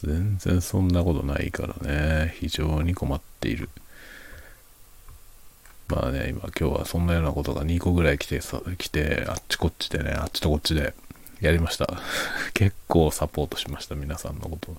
[0.04, 3.68] 全然そんなことないからね、非常に困っている。
[5.88, 10.94] まあね、今今日はそんなようなことが2個ぐらい来てさ、来て、あっちこっちでね、あっちとこっちで
[11.40, 11.88] やりました。
[12.54, 14.76] 結構サポートしました、皆さんのこと。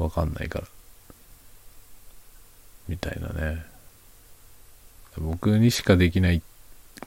[0.00, 0.68] わかんないから。
[2.88, 3.64] みたいなね。
[5.16, 6.42] 僕にしかできない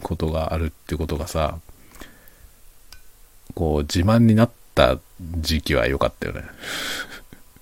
[0.01, 1.59] ことがあるってことがさ、
[3.53, 4.99] こう自慢になってた
[5.39, 6.43] 時期は良かったよね。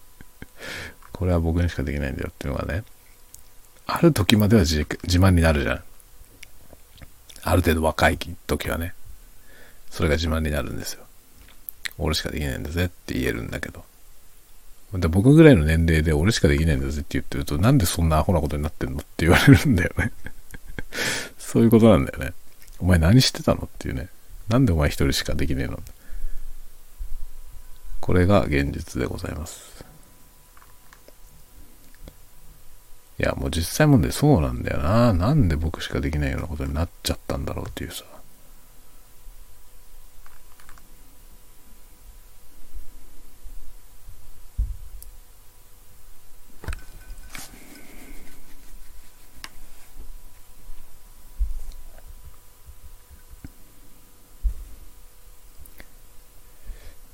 [1.11, 2.83] これは僕にしかできないんだよっていうのがね。
[3.85, 4.85] ある時までは自
[5.19, 5.83] 慢になるじゃん。
[7.43, 8.93] ある程度若い時はね。
[9.89, 11.03] それが自慢になるんですよ。
[11.97, 13.83] 俺しかできないんだぜって言えるんだけど。
[14.93, 20.11] で僕ぐらいの年齢で俺しかできないんだぜって言ってると、なんでそんなアホなことになってんのって言われるんだよね
[21.37, 22.33] そういうことなんだよね。
[22.79, 24.09] お前何してたのっていうね。
[24.47, 25.79] なんでお前一人しかできねえの
[27.99, 29.85] これが現実でございます。
[33.19, 35.13] いや、もう実際問題そうなんだよな。
[35.13, 38.05] なんで僕しかできないようなことになっちゃったんだろうっていうさ。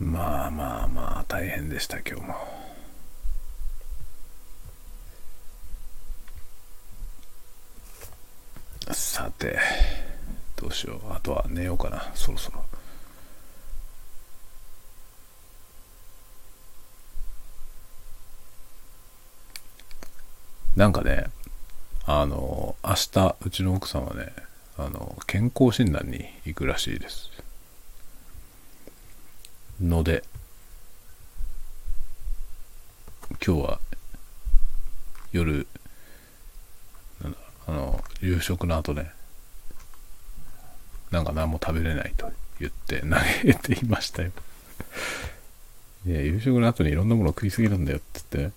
[0.06, 2.36] まあまあまあ大変でした今日も。
[8.92, 9.58] さて、
[10.58, 11.12] どうしよう。
[11.12, 12.64] あとは寝ようかな、そろそろ。
[20.76, 21.26] なんかね、
[22.06, 24.32] あの、明日、うちの奥さんはね、
[24.78, 27.32] あの、健康診断に行くらしいです。
[29.82, 30.24] ので、
[33.46, 33.80] 今日は
[35.32, 35.68] 夜、
[37.68, 39.12] あの、夕食の後ね、
[41.12, 43.08] なんか何も食べれないと言って投
[43.44, 44.32] げていましたよ。
[46.06, 48.56] いや、夕食の後にいろんなもの食いすぎるんだよって言って、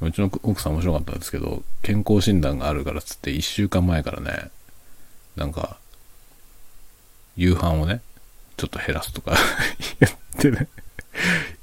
[0.00, 4.50] うちの奥さん面白かったんですけど、健康診断があるからっつって1週間前からね、
[5.36, 5.78] なんか、
[7.36, 8.02] 夕飯をね、
[8.56, 9.36] ちょっと減らすとか
[10.00, 10.68] 言ってね、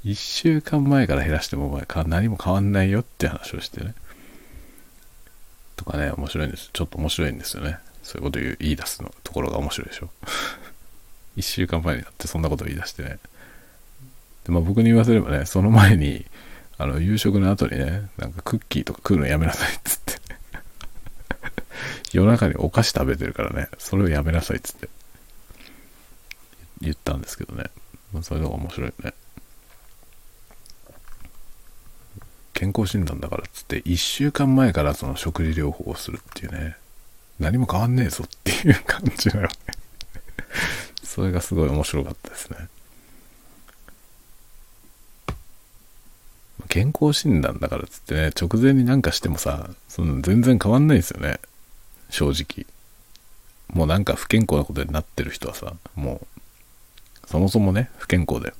[0.04, 3.94] 1週間前から減らしてもお前何も変わんないよって話をしてね。
[5.76, 6.70] とかね、面白いんです。
[6.72, 7.78] ちょっと面白いんですよね。
[8.02, 10.10] そういうこと言い出すのところが面白いでしょ。
[11.36, 13.18] 1週間前になってそんなこと言い出してね。
[14.44, 16.26] で、まあ僕に言わせればね、その前に、
[16.78, 20.14] あの、夕食の後にね、なんかクッキーとか食うのやめなさいっつって。
[22.12, 24.88] 夜中にお菓子食べてるからね、それをやめなさいっつって。
[26.80, 27.64] 言ったんですけどね。
[28.12, 29.14] まあ、それが面白いね。
[32.52, 36.76] 健康診断だからっつって1週間前からその食事療法をするっていうね。
[37.40, 39.50] 何も変わんねえぞっていう感じだよね。
[41.02, 42.68] それがすごい面白かったですね。
[46.68, 51.40] 健康診断だからっつってね直前になんかしてもさその全然変わんないですよね。
[52.10, 52.66] 正直。
[53.68, 56.33] もうなんか不健康なことになってる人はさもう
[57.26, 58.54] そもそもね、不健康だよ。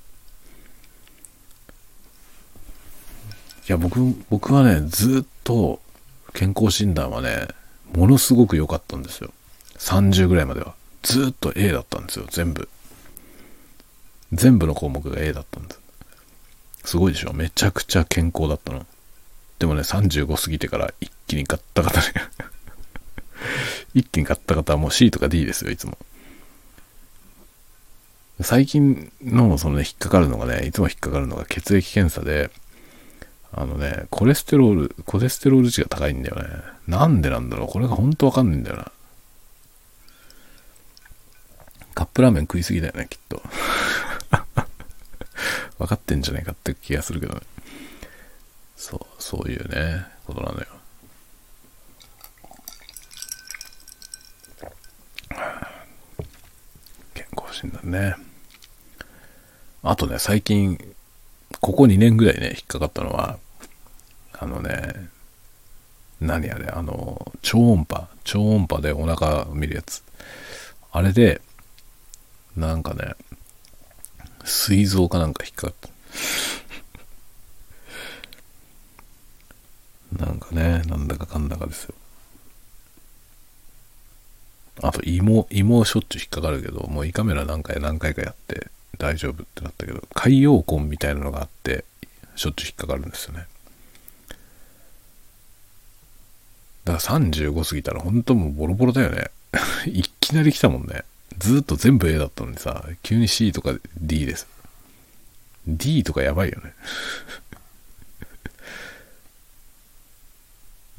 [3.69, 4.01] いや、僕、
[4.31, 5.81] 僕はね、ずっと
[6.35, 7.49] 健康診断はね、
[7.95, 9.31] ものすごく良かったんですよ。
[9.79, 10.75] 30ぐらいまでは。
[11.03, 12.69] ずっと A だったんですよ、全部。
[14.33, 15.81] 全部の項目が A だったんです。
[16.85, 17.33] すごいでしょ？
[17.33, 18.87] めちゃくちゃ健康だったの。
[19.59, 22.07] でもね、35過ぎてから一気にガッタガタね
[23.95, 25.97] 一気にガッタガタはもう C とか D ですよ、いつも。
[28.41, 32.51] 最近のそのね、引っかかるのがね、いつも引っかかるのが血液検査で、
[33.53, 36.49] あのね、コレステロール、コレステロール値が高いんだよね。
[36.89, 37.69] なんでなんだろう？
[37.69, 38.91] これが本当わかんないんだよな。
[41.95, 43.41] カップラーメン食いすぎだよね、きっと。
[45.79, 47.41] 分かってんじゃないかって気がするけどね。
[48.77, 50.67] そう、そういうね、ことなのよ。
[57.63, 58.17] ね。
[59.83, 60.79] あとね、最近、
[61.61, 63.39] ここ2年ぐらいね、引っかかったのは、
[64.33, 65.09] あのね、
[66.21, 70.03] 何あれ、あの、超音波、超音波でお腹見るやつ。
[70.91, 71.41] あれで、
[72.57, 73.15] なんかね、
[74.45, 75.75] 膵臓かなんか引っかかっ
[80.19, 80.25] た。
[80.27, 81.95] なんかね、なんだかかんだかですよ。
[84.83, 88.69] あと芋、芋しょっちゅう引っかかるけど、もう胃カメラ何回何回かやって
[88.99, 91.85] 大丈夫ってなったけど、海洋根みたいなのがあって、
[92.37, 93.47] しょっちゅう引っかかるんですよね。
[96.85, 99.31] だから35過ぎたら本当もうボロボロだよね。
[99.87, 101.05] いきなり来たもんね。
[101.39, 104.47] ずっと全部 A だったのにさ、急に C とか D です。
[105.67, 106.75] D とかやばいよね。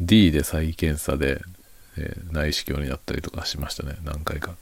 [0.02, 1.42] D で再検査で、
[1.98, 3.96] えー、内視鏡になったりとかしましたね。
[4.04, 4.56] 何回か。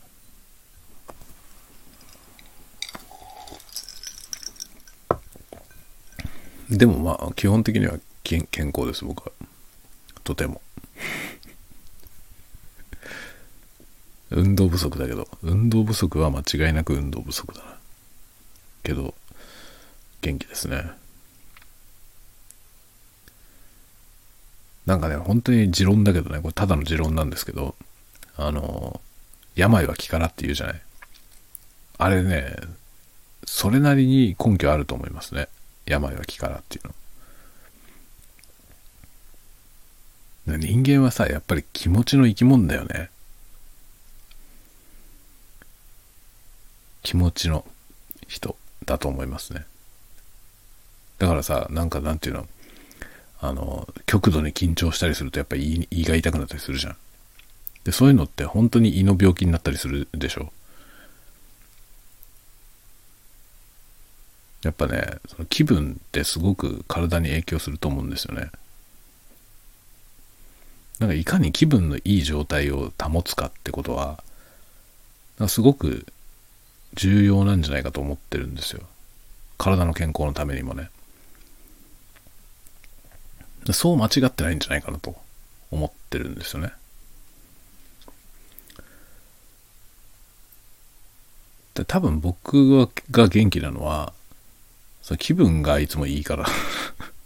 [6.70, 9.32] でもまあ、基本的には健康です、僕は。
[10.24, 10.62] とても。
[14.32, 17.78] 運動不足だけど、運動不足は間違いなく運動不足だな。
[18.82, 19.14] けど、
[20.22, 21.03] 元気ですね。
[24.86, 27.76] なんかね、本当に持論だけどね、これただの持論なんですけど、
[28.36, 29.02] あの、
[29.56, 30.82] 病は気からって言うじゃない。
[31.98, 32.56] あれね、
[33.46, 35.48] それなりに根拠あると思いますね。
[35.86, 36.94] 病は気からっていうの。
[40.58, 43.10] 人間はさ、やっぱり気持ちの生き物だよね。
[47.02, 47.66] 気持ちの
[48.28, 49.66] 人だと思いますね。
[51.20, 52.48] だからさ、なんかなんていうの、
[53.44, 56.98] あの、極度に緊張したりするとやっぱり胃が痛くなったりするじゃん。
[57.84, 60.54] で、そういうのって本当に胃の病気になったりするでしょ。
[64.64, 68.50] やっぱね、その気分ってすごく体に影響すると思うんですよね。
[71.00, 74.24] なんかいかに気分のいい状態を保つかってことは、
[75.50, 76.06] すごく
[76.94, 78.84] 重要なんじゃないかと思ってるんですよ。
[79.58, 80.90] 体の健康のためにもね。
[83.72, 85.16] そう間違ってないんじゃないかなと
[85.72, 86.74] 思ってるんですよね。
[91.76, 94.14] で多分僕が元気なのは、
[95.02, 96.46] その気分がいつもいいから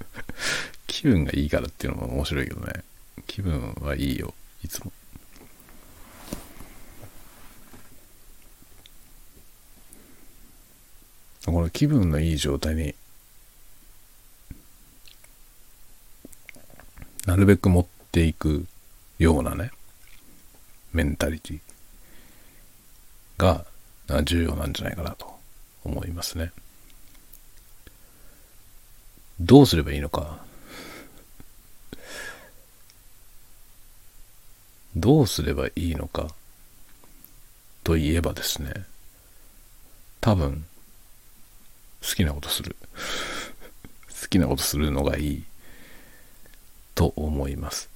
[0.87, 2.83] 気分がいいからっていうのも面白いけどね。
[3.25, 4.33] 気分はいいよ、
[4.63, 4.91] いつも。
[11.45, 12.93] この気分のいい状態に
[17.27, 18.65] なるべく持っていく
[19.19, 19.71] ようなね
[20.93, 21.59] メンタリティ
[23.37, 23.65] が
[24.23, 25.27] 重要なんじゃないかなと
[25.83, 26.53] 思いますね。
[29.41, 30.39] どうすればいいのか。
[34.95, 36.29] どうすればいいのか
[37.83, 38.73] といえばですね
[40.21, 40.65] 多分
[42.01, 42.77] 好きなことする。
[44.21, 45.43] 好きなことするのがいい。
[46.97, 47.91] と思います。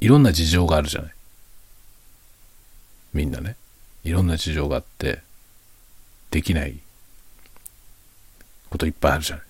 [0.00, 1.12] いろんな事情があるじゃない。
[3.14, 3.54] みんなね。
[4.02, 5.20] いろんな事情があって
[6.32, 6.80] できない
[8.68, 9.44] こといっぱいあるじゃない。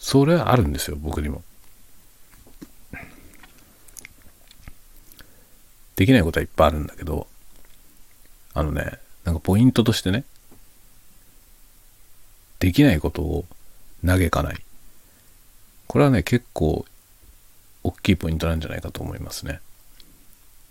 [0.00, 1.44] それはあるんですよ僕にも。
[5.94, 7.28] できないことはいっぱいあるんだけど
[8.52, 10.24] あのね、なんかポイントとしてね、
[12.58, 13.44] できないことを
[14.04, 14.56] 嘆かない。
[15.86, 16.84] これはね、結構
[17.84, 19.60] 大きいポイントなんじゃないかと思いますね。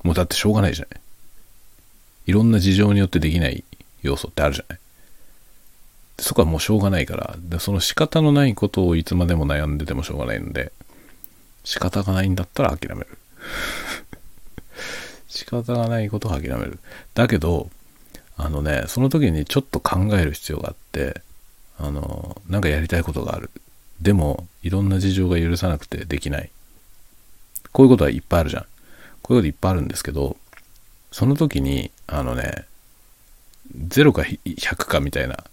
[0.04, 1.02] もうだってしょうがないじゃない。
[2.28, 3.64] いろんな事情によってできない
[4.02, 4.80] 要素ってあるじゃない。
[6.20, 10.72] そこはもうしょうがないから、でその仕方のないことをいつまでも悩んでてもしょうがないので、
[11.64, 13.18] 仕方がないんだったら諦める。
[15.28, 16.80] 仕方がないことを諦める。
[17.14, 17.70] だけど、
[18.38, 21.22] あのね、その時にちょっと考える必要があって、
[21.82, 23.50] あの、なんかやりたいことがある。
[24.02, 26.52] でも、いろんな事情が許さなくてできない。
[27.72, 28.64] こういうことはいっぱいあるじゃん。
[29.22, 30.38] こういうこといっぱいあるんですけど、
[31.12, 32.66] その時に、あのね、
[33.76, 35.44] 0か100かみたいな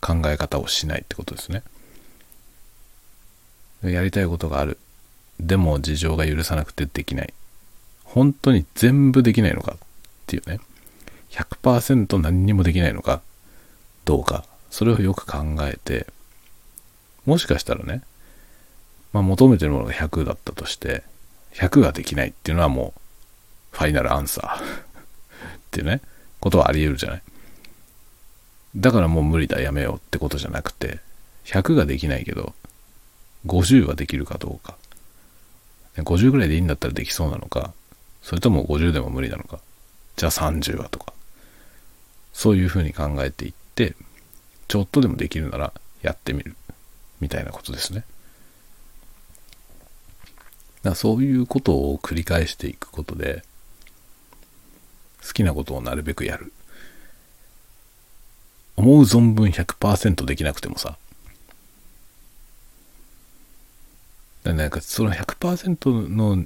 [0.00, 1.62] 考え方をしないってことですね。
[3.82, 4.78] やりたいことがある。
[5.38, 7.34] でも事情が許さなくてできない。
[8.04, 9.78] 本当に全部できないのかっ
[10.26, 10.60] ていうね。
[11.30, 13.20] 100%何にもできないのか
[14.04, 14.44] どうか。
[14.70, 16.06] それをよく考えて、
[17.24, 18.02] もしかしたらね、
[19.12, 21.02] まあ求めてるものが100だったとして、
[21.54, 26.00] 100ができないっていうのはもう、ファイナルアンサー っていうね、
[26.40, 27.22] ことはあり得るじゃない。
[28.76, 31.00] だからもう無理だ、やめようってことじゃなくて、
[31.44, 32.54] 100ができないけど、
[33.46, 34.76] 50はできるかどうか。
[35.96, 37.72] 50ぐらいでいいんだったらできそうなのか、
[38.22, 39.60] それとも50でも無理なのか。
[40.16, 41.12] じゃあ30はとか。
[42.32, 43.94] そういうふうに考えていって、
[44.68, 46.56] ちょっとでもできるならやってみる。
[47.20, 48.04] みたいなことですね。
[50.82, 53.42] だそういうことを繰り返していくことで、
[55.26, 56.52] 好きなことをなるべくやる。
[58.76, 60.98] 思う存分100%できなくてもさ、
[64.44, 66.44] なんかその100%の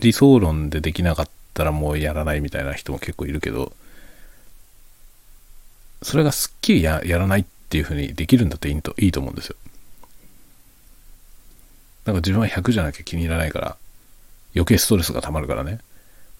[0.00, 3.72] 理想論でできなかったらもうやらないみたいな人も結構いるけど、
[6.02, 9.56] それがすっきりやらないっていうふうにできるんだっていいといいと思うんですよ。
[12.06, 13.76] なんか自分は100じゃなきゃ気に入らないから、
[14.54, 15.78] 余計ストレスが溜まるからね。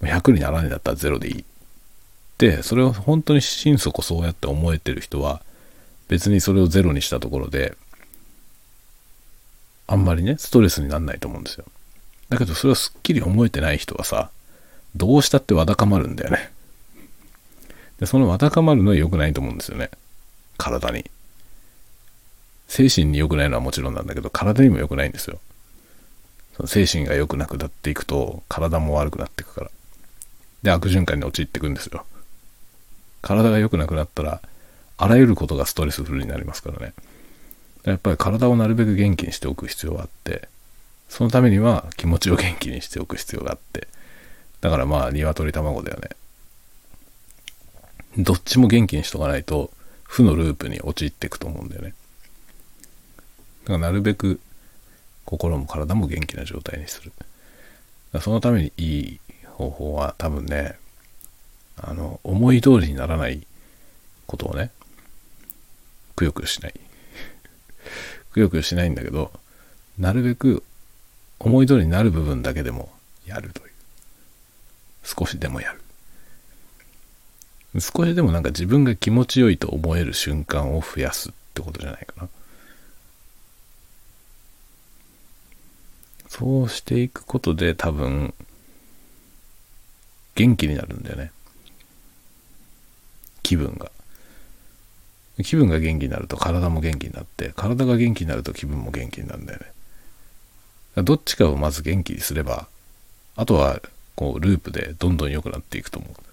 [0.00, 1.44] 100にならないんだったら0でいい。
[2.38, 5.42] で、それを本当に心底そうやって思えてる人は、
[6.08, 7.76] 別にそれをゼロにしたところで、
[9.86, 11.66] あんまりね、ストレスになんないと思うんですよ。
[12.30, 14.30] だけどそれをすっきり思えてない人はさ、
[14.96, 16.50] どうしたってわだかまるんだよね。
[18.00, 19.90] で、そのわだかまるのは良くないと思うんですよね。
[20.56, 21.04] 体に。
[22.66, 25.38] 精神に良くないのはもちろんなんだけど、体にも良くないんですよ。
[26.56, 29.70] その精神が良くなくなっていくと、体も悪くなっていくから。
[30.62, 32.04] で、悪循環に陥っていくんですよ。
[33.22, 34.40] 体が良くなくなったら、
[34.96, 36.94] あらゆることがストレスフルになりますからね。
[37.84, 40.48] やっぱり体をなるべく元気にしておく必要があって、
[41.08, 43.88] そのためには気持ちを元気にしておく必要があって、
[44.60, 46.10] だからまあ、鶏卵だよね。
[48.18, 49.70] どっちも元気にしとかないと、
[50.02, 51.94] 負のループに陥っていくと思うんだよね。
[53.62, 54.40] だからなるべく
[55.24, 57.12] 心も体も元気な状態にする。
[58.20, 60.76] そのためにいい方法は多分ね、
[61.76, 63.46] あの、思い通りにならない
[64.26, 64.72] ことをね、
[66.16, 66.74] くよくよしない。
[68.32, 69.32] くよくよしないんだけど、
[69.98, 70.64] なるべく
[71.38, 72.90] 思い通りになる部分だけでも
[73.24, 73.72] やるという。
[75.04, 75.80] 少しでもやる。
[77.78, 82.28] 少しでもなんか自分が気持ちよいと思える瞬間を増やすってことじゃないかな。
[86.28, 88.34] そうしていくことで多分
[90.34, 91.32] 元気になるんだよね。
[93.42, 93.90] 気分が。
[95.42, 101.02] 気分が元気になると体も元気になって、体が元気になると気分も元気になるんだよね。
[101.02, 102.68] どっちかをまず元気にすれば、
[103.36, 103.80] あとは
[104.16, 106.29] こうループでどんどん良くなっていくと思う。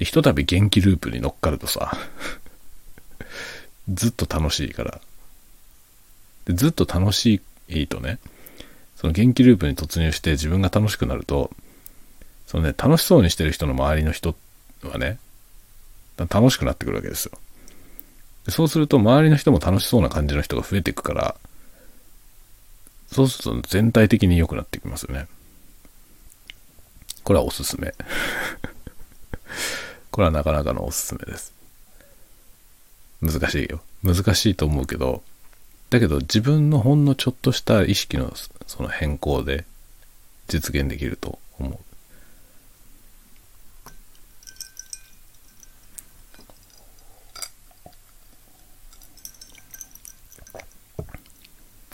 [0.00, 1.92] でひとたび元気ループに乗っかるとさ、
[3.92, 4.98] ずっと楽しいから。
[6.46, 8.18] でずっと楽しいとね、
[8.96, 11.50] その元気ループに突入して自分が楽しくなると、
[12.46, 14.34] そのね、楽しそうにしてる人の周りの人
[14.82, 15.18] はね、
[16.16, 17.32] 楽しくなってくるわけですよ。
[18.46, 21.36] でそうすると周りの人も楽しそうな感じの人が増えていくから、
[23.12, 25.26] そうすると全体的に良くなってきますよね。
[27.22, 27.92] これはおすすめ。
[30.10, 31.52] これはなかなかのおすすめです。
[33.22, 33.80] 難しいよ。
[34.02, 35.22] 難しいと思うけど、
[35.90, 38.32] だけど自分のほんのちょっとした意識の
[38.66, 39.64] その変更で
[40.48, 41.78] 実現できると思う。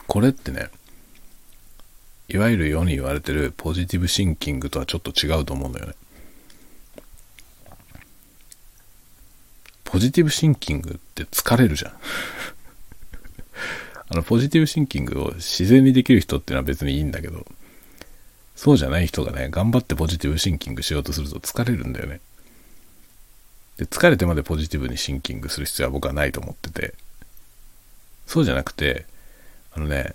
[0.06, 0.70] これってね、
[2.28, 5.94] いわゆる世に言われてるポジティブシンキングとはちょっと違うと思うんだよね。
[9.96, 11.92] ポジティブシンキングって疲れるじゃん。
[14.10, 17.46] あの、ポジティブシンキングを自然にできる人っていうのは別にいいんだけど、
[18.56, 22.20] そうじゃない人がね、頑張ってポジティブシンキングしようとすると疲れるんだよね。
[23.78, 26.92] で、疲れてまでポジティブにシンキングする必要は僕はないと思ってて、
[28.26, 29.06] そうじゃなくて、
[29.72, 30.12] あのね、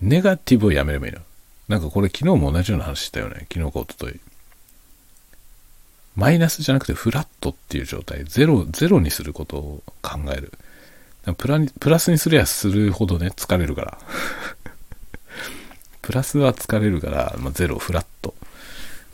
[0.00, 1.22] ネガティブをやめればいいの。
[1.66, 3.48] なんかこれ昨日も同じような話したよね。
[3.52, 4.20] 昨日か一昨日
[6.16, 8.24] マイナスじゃなくてフラットっていう状態。
[8.24, 10.52] ゼロ、ゼロにすることを考える。
[11.36, 13.98] プラプラスにすりゃするほどね、疲れるから。
[16.02, 18.34] プラスは疲れるから、まあ、ゼロ、フラット。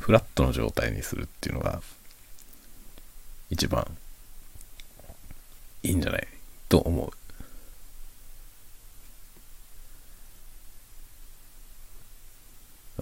[0.01, 1.81] フラットの状態にするっていうのが、
[3.49, 3.87] 一番
[5.83, 6.29] いいんじゃない
[6.69, 7.13] と思う。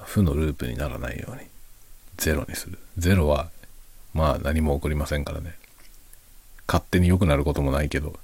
[0.05, 1.43] 負のループにならないように
[2.17, 2.79] ゼロにする。
[2.97, 3.51] ゼロは
[4.15, 5.55] まあ何も起こりませんからね。
[6.67, 8.19] 勝手に良くなることもないけど、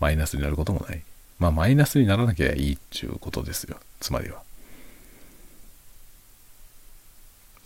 [0.00, 1.02] マイナスになることもない。
[1.38, 3.78] まあマイナスにならなきゃいいっていうことですよ。
[4.00, 4.42] つまりは。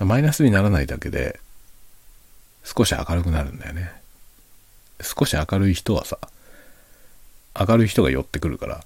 [0.04, 1.38] マイナスにならないだけで、
[2.64, 3.90] 少し明るくなるんだよね。
[5.02, 6.18] 少し明るい人はさ、
[7.58, 8.84] 明るい人が寄ってくるから、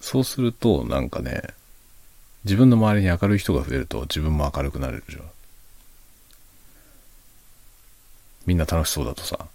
[0.00, 1.42] そうするとなんかね、
[2.44, 5.22] 自分の周りに明るい人が増えると自分も明るくなれるじゃん。
[8.46, 9.46] みんな楽しそうだとさ、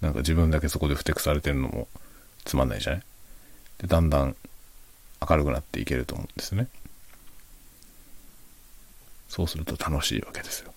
[0.00, 1.88] なんか自分だけそこでふてくされてるのも
[2.44, 3.02] つまんないじゃない？
[3.78, 4.36] で、だんだん
[5.28, 6.68] 明るくなっていけると思うんですね。
[9.28, 10.72] そうすると楽しいわけですよ。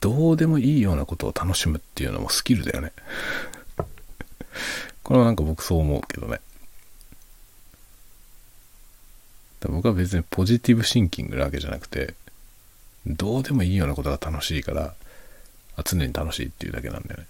[0.00, 2.92] どうでもいいようなことを楽しむっていうのもスキルだよね。
[5.02, 6.40] これはなんか僕そう思うけどね。
[9.68, 12.14] 僕は別にポジティブシンキングなわけじゃなくて、
[13.06, 14.94] どうでもいいようなことが楽しいから、
[15.84, 17.26] 常に楽しいっていうだけなんだよね。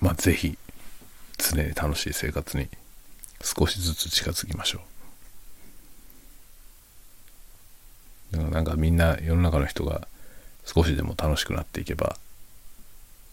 [0.00, 0.56] まあぜひ、
[1.38, 2.68] 常に楽しい生活に
[3.42, 4.80] 少しずつ近づきましょ
[8.32, 8.36] う。
[8.36, 10.06] だからなんかみんな世の中の人が
[10.64, 12.16] 少しでも楽しくなっていけば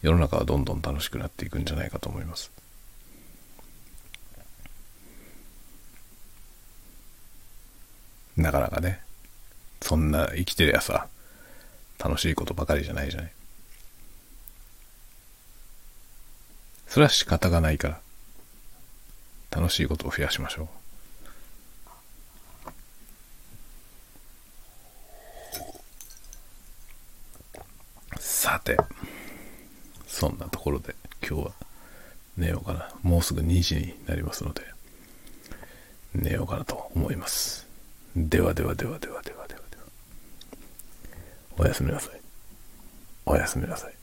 [0.05, 2.51] 世の中はどんどん楽しくなっていくんじゃないかと思います。
[8.37, 9.01] なかなかね、
[9.81, 11.07] そんな生きてりゃさ、
[11.97, 13.31] 楽しいことばかりじゃないじゃない。
[16.85, 17.99] それは仕方がないから、
[19.49, 20.69] 楽しいことを増やしましょ
[28.15, 28.19] う。
[28.19, 28.77] さて。
[30.15, 30.95] そんなところで
[31.27, 31.51] 今日は
[32.37, 32.89] 寝ようかな。
[33.03, 34.61] もうすぐ2時になりますので、
[36.13, 37.67] 寝ようかなと思います。
[38.15, 39.83] ではではではではではではでは。
[41.57, 42.21] おやすみなさい。
[43.25, 43.94] おやすみなさい。